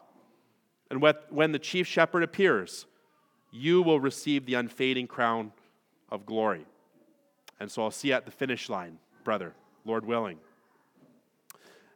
[0.90, 2.86] And when the chief shepherd appears,
[3.54, 5.52] you will receive the unfading crown
[6.10, 6.66] of glory.
[7.60, 9.54] And so I'll see you at the finish line, brother,
[9.86, 10.40] Lord willing.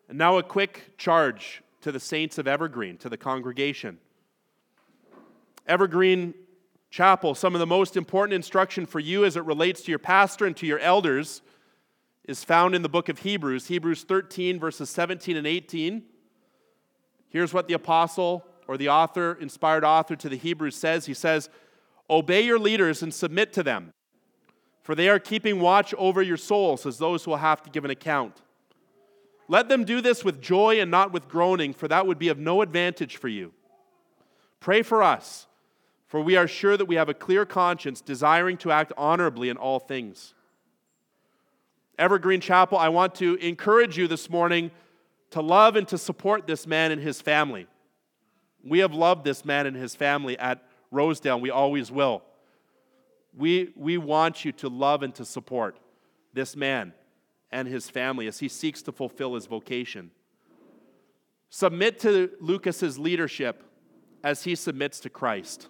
[0.08, 3.98] And now a quick charge to the saints of Evergreen, to the congregation.
[5.66, 6.36] Evergreen
[6.90, 10.46] Chapel, some of the most important instruction for you as it relates to your pastor
[10.46, 11.42] and to your elders
[12.26, 16.04] is found in the book of Hebrews, Hebrews 13, verses 17 and 18.
[17.30, 21.50] Here's what the apostle or the author, inspired author to the Hebrews says He says,
[22.10, 23.94] Obey your leaders and submit to them,
[24.82, 27.86] for they are keeping watch over your souls as those who will have to give
[27.86, 28.42] an account.
[29.50, 32.38] Let them do this with joy and not with groaning, for that would be of
[32.38, 33.54] no advantage for you.
[34.60, 35.48] Pray for us,
[36.08, 39.58] for we are sure that we have a clear conscience, desiring to act honorably in
[39.58, 40.34] all things.
[41.98, 44.72] Evergreen Chapel, I want to encourage you this morning
[45.32, 47.68] to love and to support this man and his family.
[48.64, 52.24] We have loved this man and his family at Rosedale, we always will.
[53.36, 55.78] We, we want you to love and to support
[56.34, 56.94] this man
[57.52, 60.12] and his family as he seeks to fulfill his vocation.
[61.50, 63.64] Submit to Lucas's leadership
[64.24, 65.68] as he submits to Christ.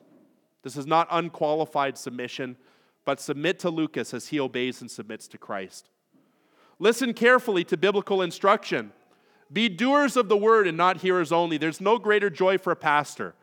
[0.63, 2.57] This is not unqualified submission,
[3.05, 5.89] but submit to Lucas as he obeys and submits to Christ.
[6.79, 8.91] Listen carefully to biblical instruction.
[9.51, 11.57] Be doers of the word and not hearers only.
[11.57, 13.33] There's no greater joy for a pastor,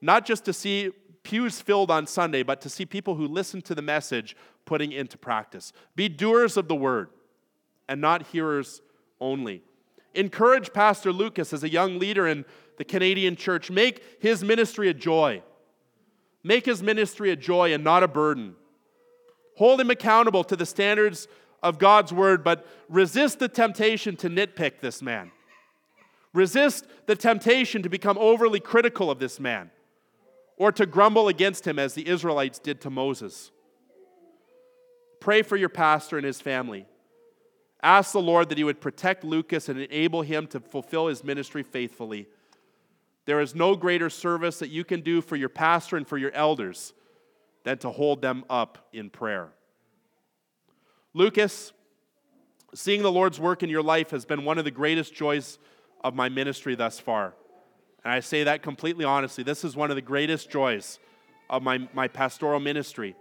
[0.00, 0.90] not just to see
[1.22, 5.18] pews filled on Sunday, but to see people who listen to the message putting into
[5.18, 5.72] practice.
[5.96, 7.10] Be doers of the word
[7.88, 8.80] and not hearers
[9.20, 9.62] only.
[10.14, 12.44] Encourage Pastor Lucas as a young leader in
[12.76, 13.70] the Canadian church.
[13.70, 15.42] Make his ministry a joy.
[16.42, 18.54] Make his ministry a joy and not a burden.
[19.56, 21.28] Hold him accountable to the standards
[21.62, 25.30] of God's word, but resist the temptation to nitpick this man.
[26.32, 29.70] Resist the temptation to become overly critical of this man
[30.56, 33.50] or to grumble against him as the Israelites did to Moses.
[35.20, 36.86] Pray for your pastor and his family.
[37.82, 41.62] Ask the Lord that he would protect Lucas and enable him to fulfill his ministry
[41.62, 42.26] faithfully.
[43.24, 46.32] There is no greater service that you can do for your pastor and for your
[46.32, 46.92] elders
[47.62, 49.50] than to hold them up in prayer.
[51.14, 51.72] Lucas,
[52.74, 55.58] seeing the Lord's work in your life has been one of the greatest joys
[56.04, 57.34] of my ministry thus far.
[58.04, 59.42] And I say that completely honestly.
[59.42, 60.98] This is one of the greatest joys
[61.48, 63.16] of my, my pastoral ministry.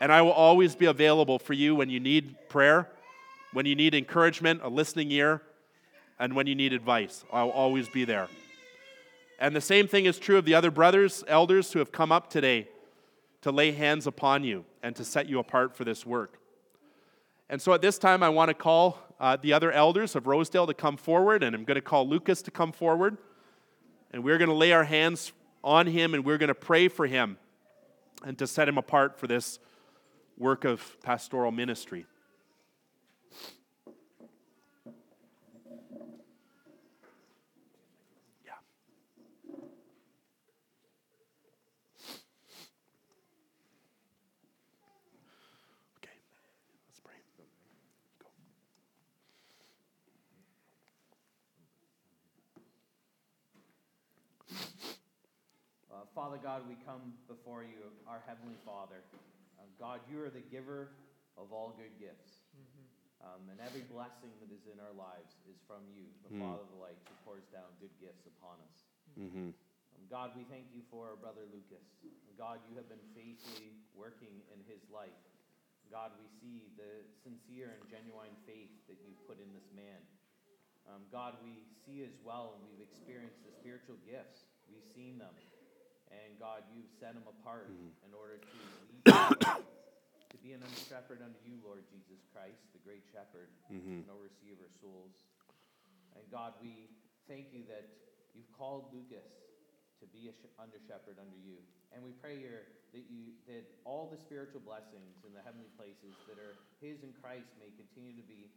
[0.00, 2.88] And I will always be available for you when you need prayer,
[3.52, 5.42] when you need encouragement, a listening ear,
[6.18, 7.24] and when you need advice.
[7.32, 8.28] I'll always be there.
[9.38, 12.30] And the same thing is true of the other brothers, elders who have come up
[12.30, 12.68] today
[13.42, 16.40] to lay hands upon you and to set you apart for this work.
[17.48, 20.66] And so at this time, I want to call uh, the other elders of Rosedale
[20.66, 23.18] to come forward, and I'm going to call Lucas to come forward.
[24.10, 25.32] And we're going to lay our hands
[25.62, 27.36] on him and we're going to pray for him
[28.24, 29.58] and to set him apart for this
[30.38, 32.06] work of pastoral ministry.
[56.16, 59.04] Father God, we come before you, our Heavenly Father.
[59.60, 60.88] Uh, God, you are the giver
[61.36, 62.40] of all good gifts.
[62.56, 62.84] Mm-hmm.
[63.20, 66.40] Um, and every blessing that is in our lives is from you, the mm.
[66.40, 68.88] Father of the light, who pours down good gifts upon us.
[69.12, 69.52] Mm-hmm.
[69.52, 71.84] Um, God, we thank you for our brother Lucas.
[72.40, 75.20] God, you have been faithfully working in his life.
[75.92, 80.00] God, we see the sincere and genuine faith that you've put in this man.
[80.88, 84.48] Um, God, we see as well, and we've experienced the spiritual gifts.
[84.64, 85.36] We've seen them.
[86.10, 88.06] And God, you've set him apart mm-hmm.
[88.06, 89.06] in order to lead
[90.32, 94.06] to be an under shepherd unto you, Lord Jesus Christ, the great shepherd, mm-hmm.
[94.06, 95.14] and overseer of our souls.
[96.14, 96.90] And God, we
[97.26, 97.86] thank you that
[98.32, 99.26] you've called Lucas
[100.00, 101.58] to be a sh- under shepherd under you.
[101.90, 106.14] And we pray here that you that all the spiritual blessings in the heavenly places
[106.28, 108.52] that are his in Christ may continue to be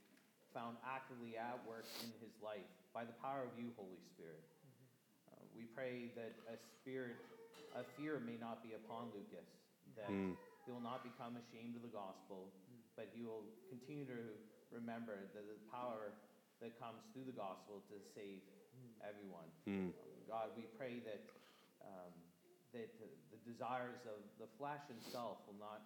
[0.52, 4.42] found actively at work in his life by the power of you, Holy Spirit.
[4.42, 4.86] Mm-hmm.
[5.30, 7.22] Uh, we pray that a spirit
[7.76, 9.48] a fear may not be upon Lucas,
[9.96, 10.34] that mm.
[10.66, 12.52] he will not become ashamed of the gospel,
[12.96, 14.20] but he will continue to
[14.70, 16.14] remember that the power
[16.62, 18.44] that comes through the gospel to save
[19.02, 19.48] everyone.
[19.66, 19.92] Mm.
[20.28, 21.24] God, we pray that
[21.82, 22.14] um,
[22.74, 22.92] that
[23.34, 25.82] the desires of the flesh and self will not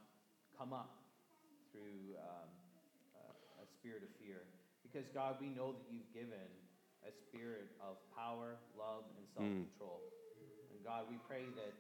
[0.57, 0.99] come up
[1.71, 2.51] through um,
[3.63, 4.43] a spirit of fear.
[4.83, 6.51] Because, God, we know that you've given
[7.07, 9.99] a spirit of power, love, and self control.
[10.03, 10.11] Mm.
[10.83, 11.73] God, we pray that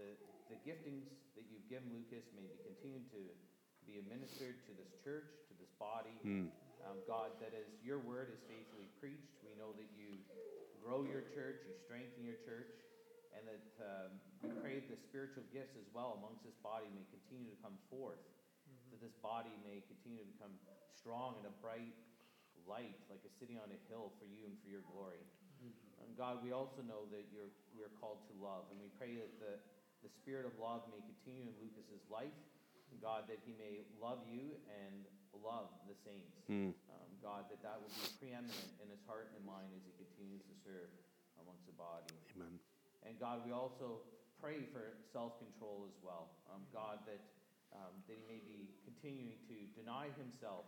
[0.00, 0.16] the,
[0.48, 3.22] the giftings that you've given Lucas may be continued to
[3.84, 6.16] be administered to this church, to this body.
[6.24, 6.48] Mm.
[6.88, 10.16] Um, God, that as your word is faithfully preached, we know that you
[10.80, 12.72] grow your church, you strengthen your church,
[13.36, 17.04] and that um, we pray that the spiritual gifts as well amongst this body may
[17.12, 18.22] continue to come forth,
[18.64, 18.96] mm-hmm.
[18.96, 20.54] that this body may continue to become
[20.96, 21.92] strong and a bright
[22.64, 25.20] light, like a city on a hill for you and for your glory.
[26.02, 29.16] And God, we also know that you're, we are called to love, and we pray
[29.16, 29.54] that the,
[30.04, 32.34] the spirit of love may continue in Lucas's life.
[33.02, 35.04] God, that he may love you and
[35.44, 36.40] love the saints.
[36.48, 36.72] Mm.
[36.88, 40.40] Um, God, that that will be preeminent in his heart and mind as he continues
[40.48, 40.88] to serve
[41.36, 42.08] amongst the body.
[42.32, 42.56] Amen.
[43.04, 44.00] And God, we also
[44.40, 46.32] pray for self-control as well.
[46.48, 47.20] Um, God, that
[47.76, 50.64] um, that he may be continuing to deny himself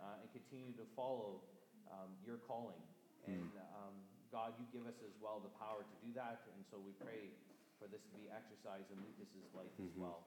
[0.00, 1.46] uh, and continue to follow
[1.86, 2.82] um, your calling.
[3.28, 3.38] Mm.
[3.38, 3.94] And um,
[4.30, 7.34] God, you give us as well the power to do that, and so we pray
[7.82, 10.06] for this to be exercised in Lucas's life as mm-hmm.
[10.06, 10.22] well.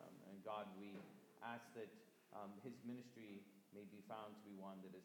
[0.00, 0.96] Um, and God, we
[1.44, 1.92] ask that
[2.32, 3.44] um, his ministry
[3.76, 5.04] may be found to be one that is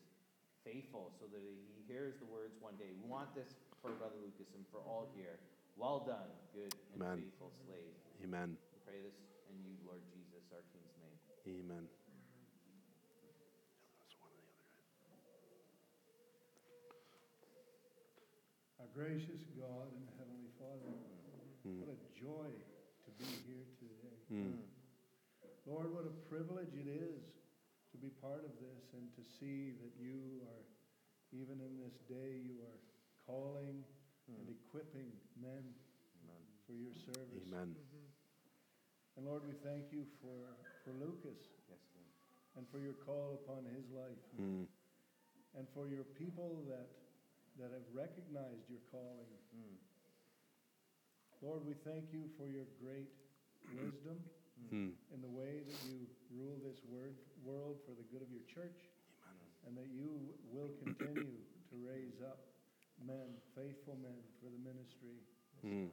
[0.63, 2.87] faithful, so that he hears the words one day.
[3.03, 3.51] We want this
[3.83, 5.35] for Brother Lucas and for all here.
[5.75, 7.17] Well done, good and Amen.
[7.27, 7.95] faithful slave.
[8.23, 8.55] Amen.
[8.55, 9.17] We pray this
[9.49, 11.17] in you, Lord Jesus, our King's name.
[11.65, 11.83] Amen.
[18.91, 20.91] Gracious God and Heavenly Father,
[21.63, 21.79] mm.
[21.79, 24.15] what a joy to be here today.
[24.27, 24.59] Mm.
[25.63, 27.23] Lord, what a privilege it is
[27.91, 30.63] to be part of this and to see that you are,
[31.31, 32.79] even in this day, you are
[33.23, 33.79] calling
[34.27, 34.35] mm.
[34.35, 35.63] and equipping men
[36.27, 36.43] Amen.
[36.67, 37.47] for your service.
[37.47, 37.71] Amen.
[37.71, 38.07] Mm-hmm.
[39.15, 41.39] And Lord, we thank you for, for Lucas
[41.71, 41.83] yes,
[42.59, 44.67] and for your call upon his life mm.
[45.55, 46.87] and for your people that,
[47.59, 49.31] that have recognized your calling.
[49.51, 49.75] Mm.
[51.41, 53.09] Lord, we thank you for your great
[53.73, 54.21] wisdom
[54.69, 54.93] mm.
[54.93, 58.93] in the way that you rule this word, world for the good of your church
[59.25, 59.49] Amen.
[59.65, 60.21] and that you
[60.53, 62.51] will continue to raise up
[63.01, 65.17] men, faithful men for the ministry.
[65.65, 65.89] Mm.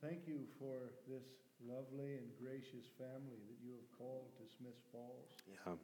[0.00, 1.24] Thank you for this
[1.60, 5.36] lovely and gracious family that you have called to Smith Falls.
[5.44, 5.76] Yeah.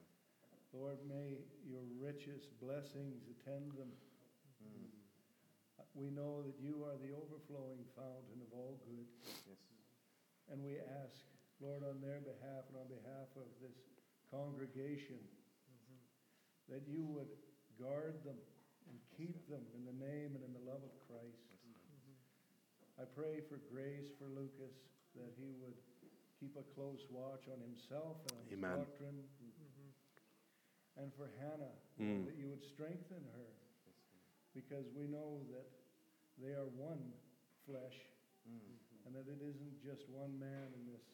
[0.73, 3.93] Lord, may your richest blessings attend them.
[4.61, 5.06] Mm.
[5.97, 9.09] We know that you are the overflowing fountain of all good.
[9.25, 9.57] Yes.
[10.53, 11.25] And we ask,
[11.57, 13.81] Lord, on their behalf and on behalf of this
[14.29, 15.97] congregation, mm-hmm.
[16.69, 17.33] that you would
[17.81, 18.37] guard them
[18.93, 21.49] and keep them in the name and in the love of Christ.
[23.01, 24.77] I pray for grace for Lucas
[25.17, 25.77] that he would
[26.37, 29.25] keep a close watch on himself and on his doctrine.
[29.41, 31.01] Mm-hmm.
[31.01, 32.25] And for Hannah, mm.
[32.29, 33.53] that you would strengthen her
[34.53, 35.69] because we know that
[36.41, 37.01] they are one
[37.65, 37.97] flesh
[38.45, 38.61] mm.
[39.09, 41.05] and that it isn't just one man in this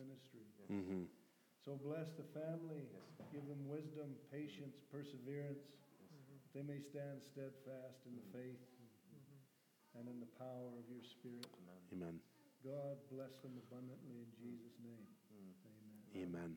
[0.00, 0.44] ministry.
[0.72, 1.04] Mm-hmm.
[1.64, 2.88] So bless the family,
[3.32, 5.64] give them wisdom, patience, perseverance.
[5.64, 6.52] Yes.
[6.56, 8.36] They may stand steadfast in the mm.
[8.36, 8.64] faith
[9.96, 11.48] and in the power of your Spirit.
[11.92, 12.18] Amen.
[12.64, 15.08] God bless them abundantly in Jesus' name.
[15.30, 15.52] Mm.
[16.16, 16.24] Amen.
[16.24, 16.50] Amen.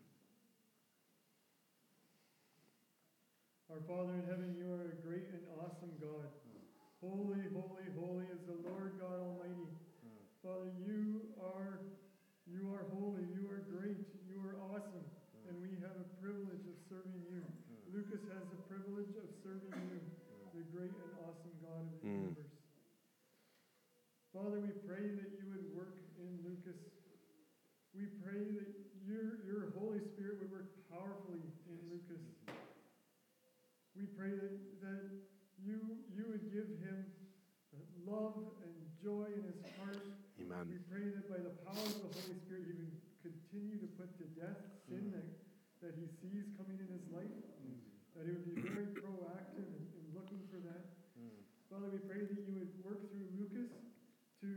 [3.68, 6.32] Our Father in heaven, you are a great and awesome God.
[7.08, 7.16] Mm.
[7.16, 9.72] Holy, holy, holy is the Lord God Almighty.
[10.04, 10.20] Mm.
[10.44, 11.80] Father, you are
[12.48, 15.48] you are holy, you are great, you are awesome, mm.
[15.48, 17.44] and we have a privilege of serving you.
[17.44, 17.96] Mm.
[17.96, 20.52] Lucas has the privilege of serving you, mm.
[20.52, 22.52] the great and awesome God of the universe.
[24.36, 26.80] Father, we pray that you would work in Lucas.
[27.96, 28.70] We pray that
[29.08, 31.42] your, your Holy Spirit would work powerfully
[31.72, 32.22] in Lucas.
[33.96, 35.27] We pray that, that
[35.68, 37.12] you, you would give him
[38.08, 40.00] love and joy in his heart.
[40.40, 40.64] Amen.
[40.72, 44.16] We pray that by the power of the Holy Spirit, he would continue to put
[44.24, 45.20] to death sin mm.
[45.20, 45.28] that,
[45.84, 47.28] that he sees coming in his life,
[47.60, 47.76] mm.
[48.16, 51.04] that he would be very proactive in, in looking for that.
[51.20, 51.36] Mm.
[51.68, 53.68] Father, we pray that you would work through Lucas
[54.40, 54.50] to,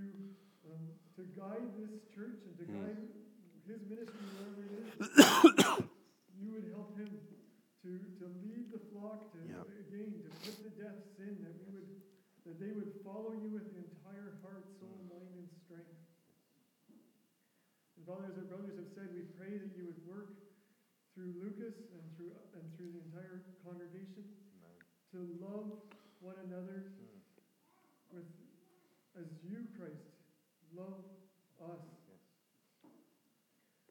[0.70, 3.02] um, to guide this church and to guide
[3.66, 5.10] his ministry wherever it is.
[6.38, 7.10] you would help him
[7.82, 7.90] to,
[8.22, 9.66] to lead the flock, to yep.
[9.88, 12.00] again, to put to death sin, that we would
[12.48, 16.00] that they would follow you with the entire heart, soul, mind, and strength.
[18.00, 20.40] And Father, as our brothers have said, we pray that you would work
[21.12, 24.24] through Lucas and through and through the entire congregation
[24.56, 24.72] Amen.
[25.12, 25.84] to love
[26.24, 27.20] one another mm.
[28.16, 28.24] with
[29.18, 30.06] as you, Christ,
[30.72, 31.04] love
[31.60, 31.84] us.
[32.08, 32.24] Yes.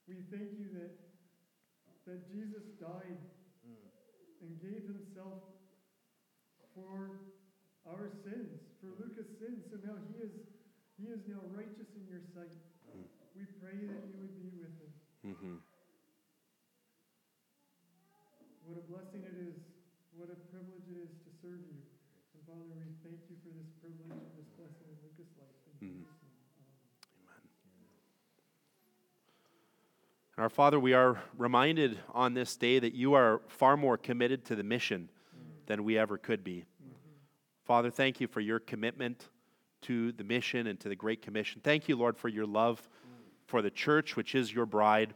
[0.07, 0.95] We thank you that,
[2.07, 3.19] that Jesus died
[3.61, 3.77] mm.
[4.41, 5.48] and gave himself
[6.75, 7.25] for
[7.87, 8.99] our sins, for mm.
[9.01, 9.65] Lucas' sins.
[9.69, 10.33] So now he is,
[10.99, 12.53] he is now righteous in your sight.
[12.91, 13.07] Mm.
[13.35, 14.91] We pray that you would be with him.
[15.25, 15.57] Mm-hmm.
[18.65, 19.57] What a blessing it is.
[20.13, 21.79] What a privilege it is to serve you.
[22.35, 25.57] And Father, we thank you for this privilege and this blessing in Lucas' life.
[25.81, 26.05] In mm-hmm.
[26.05, 27.45] Amen.
[30.35, 34.45] And our Father, we are reminded on this day that you are far more committed
[34.45, 35.09] to the mission.
[35.69, 36.65] Than we ever could be.
[36.83, 36.95] Mm-hmm.
[37.63, 39.29] Father, thank you for your commitment
[39.83, 41.61] to the mission and to the Great Commission.
[41.63, 42.89] Thank you, Lord, for your love
[43.45, 45.13] for the church, which is your bride.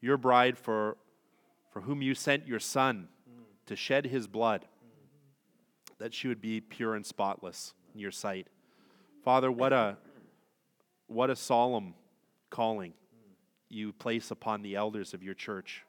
[0.00, 0.96] Your bride for,
[1.72, 3.08] for whom you sent your Son
[3.66, 4.64] to shed his blood
[5.98, 8.46] that she would be pure and spotless in your sight.
[9.24, 9.96] Father, what a,
[11.08, 11.94] what a solemn
[12.50, 12.94] calling
[13.68, 15.84] you place upon the elders of your church.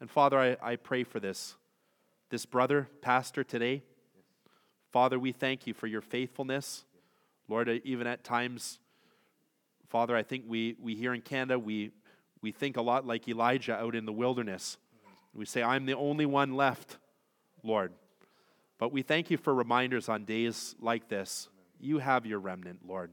[0.00, 1.54] And Father, I, I pray for this,
[2.32, 3.82] this brother, pastor today.
[4.90, 6.86] Father, we thank you for your faithfulness.
[7.46, 8.78] Lord, uh, even at times,
[9.90, 11.90] Father, I think we, we here in Canada, we,
[12.40, 14.78] we think a lot like Elijah out in the wilderness.
[15.34, 16.96] We say, I'm the only one left,
[17.62, 17.92] Lord.
[18.78, 21.50] But we thank you for reminders on days like this.
[21.78, 23.12] You have your remnant, Lord.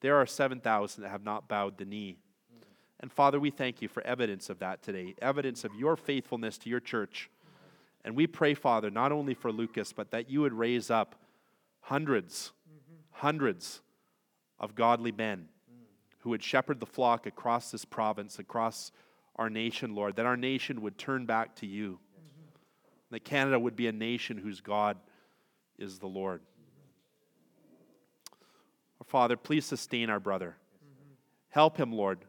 [0.00, 2.16] There are 7,000 that have not bowed the knee.
[2.98, 6.68] And Father, we thank you for evidence of that today, evidence of your faithfulness to
[6.68, 7.30] your church.
[8.04, 11.14] And we pray, Father, not only for Lucas, but that you would raise up
[11.80, 12.52] hundreds,
[13.10, 13.80] hundreds
[14.58, 15.48] of godly men
[16.20, 18.92] who would shepherd the flock across this province, across
[19.36, 21.98] our nation, Lord, that our nation would turn back to you.
[23.10, 24.96] That Canada would be a nation whose God
[25.78, 26.40] is the Lord.
[29.06, 30.56] Father, please sustain our brother.
[31.50, 32.20] Help him, Lord,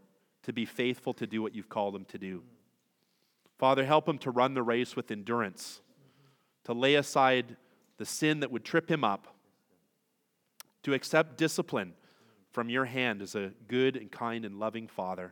[0.43, 2.43] to be faithful to do what you've called him to do.
[3.63, 5.79] Father, help him to run the race with endurance,
[6.65, 7.55] to lay aside
[7.95, 9.37] the sin that would trip him up,
[10.81, 11.93] to accept discipline
[12.51, 15.31] from your hand as a good and kind and loving Father.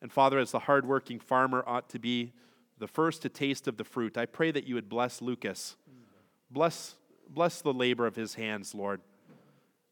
[0.00, 2.32] And Father, as the hardworking farmer ought to be
[2.80, 5.76] the first to taste of the fruit, I pray that you would bless Lucas.
[6.50, 6.96] Bless,
[7.28, 9.00] bless the labor of his hands, Lord.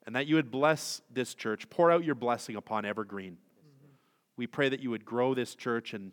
[0.06, 1.70] And that you would bless this church.
[1.70, 3.36] Pour out your blessing upon Evergreen.
[4.36, 6.10] We pray that you would grow this church and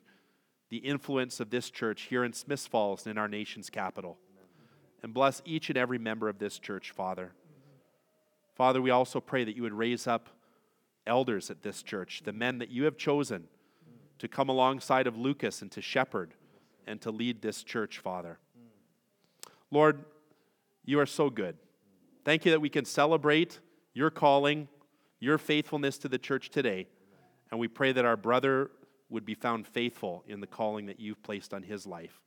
[0.70, 4.18] the influence of this church here in Smiths Falls and in our nation's capital.
[5.04, 7.34] And bless each and every member of this church, Father.
[8.56, 10.30] Father, we also pray that you would raise up
[11.06, 13.46] elders at this church, the men that you have chosen
[14.20, 16.34] to come alongside of Lucas and to shepherd
[16.88, 18.40] and to lead this church, Father.
[19.72, 20.04] Lord,
[20.86, 21.58] you are so good.
[22.26, 23.60] Thank you that we can celebrate
[23.94, 24.68] your calling,
[25.20, 26.88] your faithfulness to the church today.
[27.52, 28.72] And we pray that our brother
[29.10, 32.22] would be found faithful in the calling that you've placed on his life.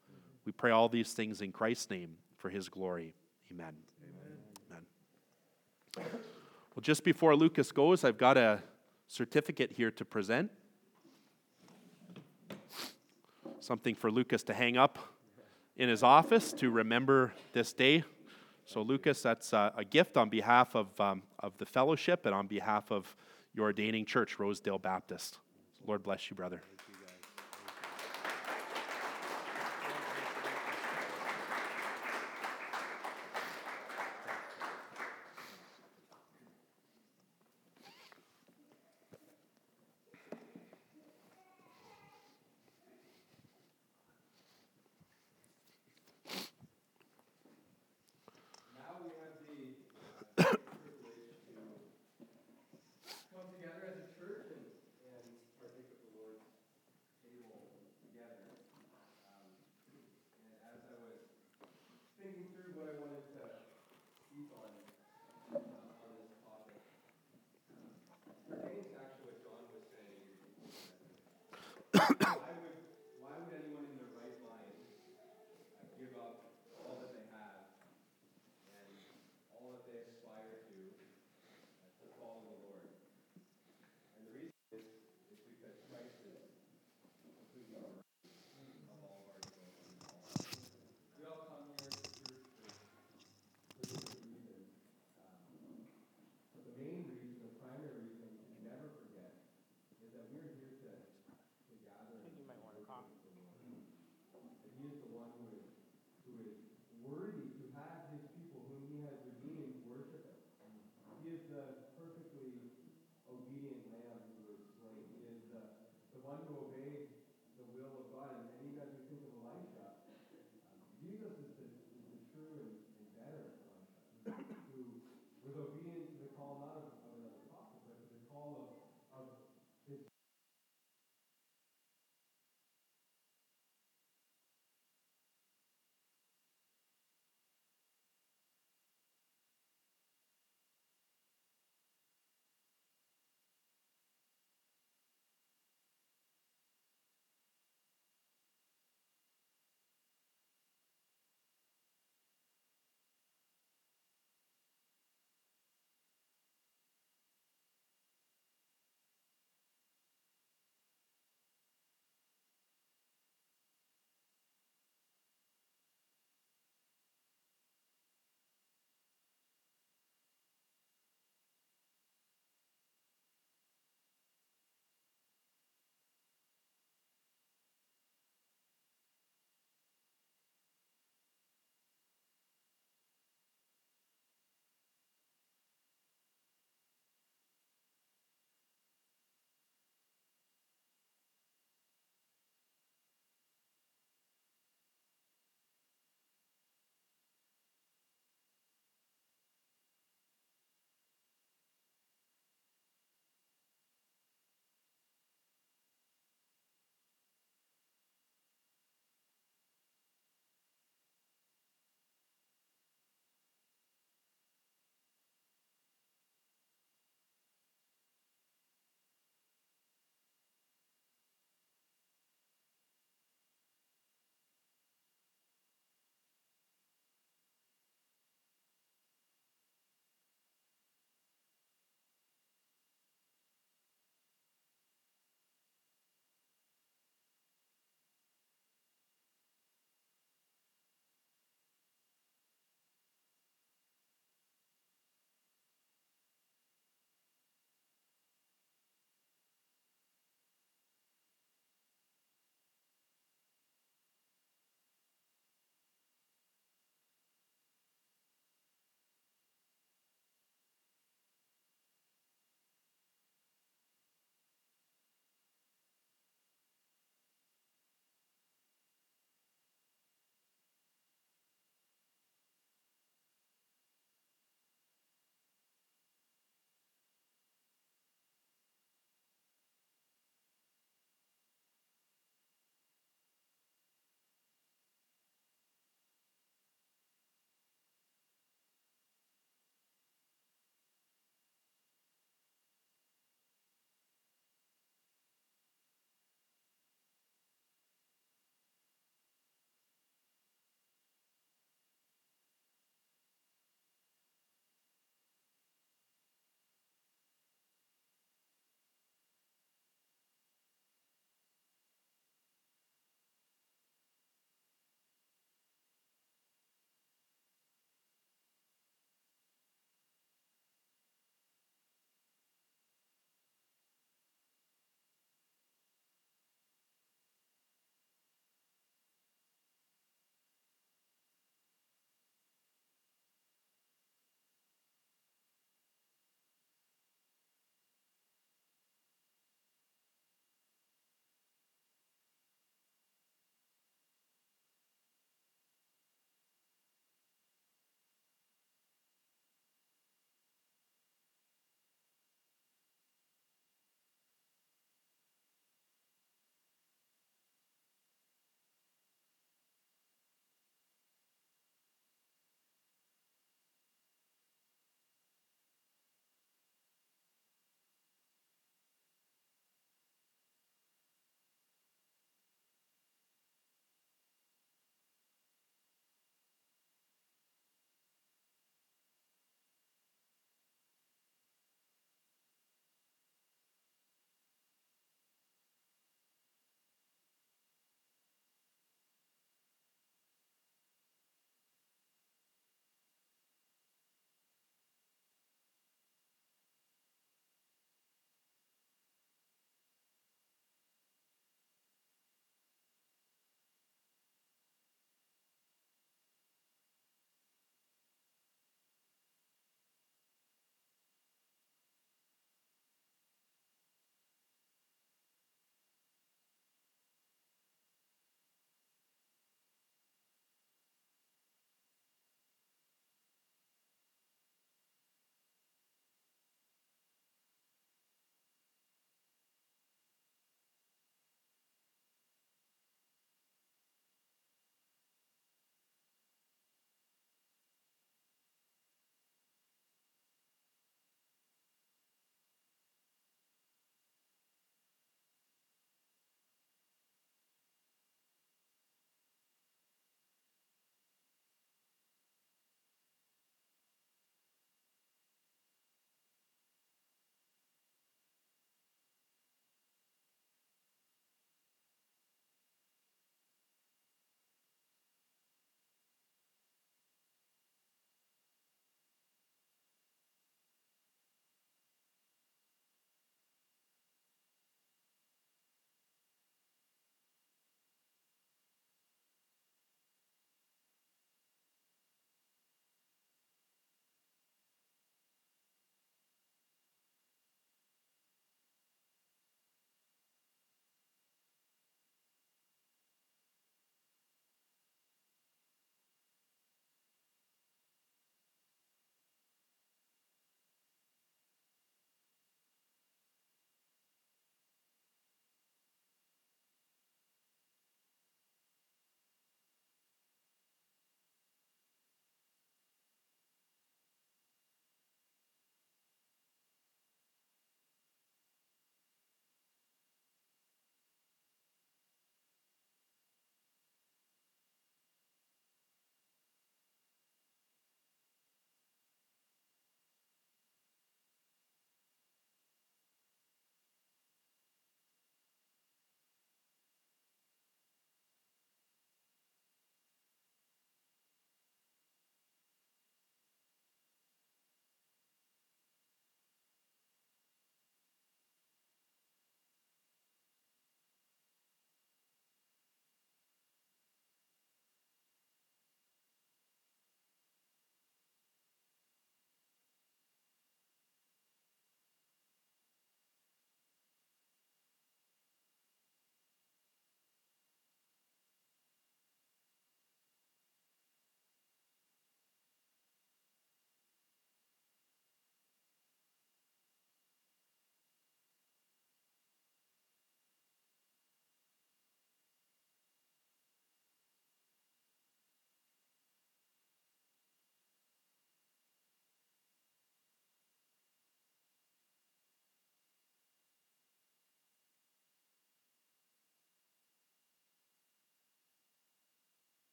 [0.45, 3.15] We pray all these things in Christ's name for his glory.
[3.51, 3.75] Amen.
[5.97, 8.63] Well, just before Lucas goes, I've got a
[9.09, 10.51] certificate here to present.
[13.59, 14.99] Something for Lucas to hang up
[15.77, 18.05] in his office to remember this day.
[18.65, 22.47] So, Lucas, that's a, a gift on behalf of, um, of the fellowship and on
[22.47, 23.15] behalf of
[23.53, 25.39] your ordaining church, Rosedale Baptist.
[25.87, 26.63] Lord bless you, brother.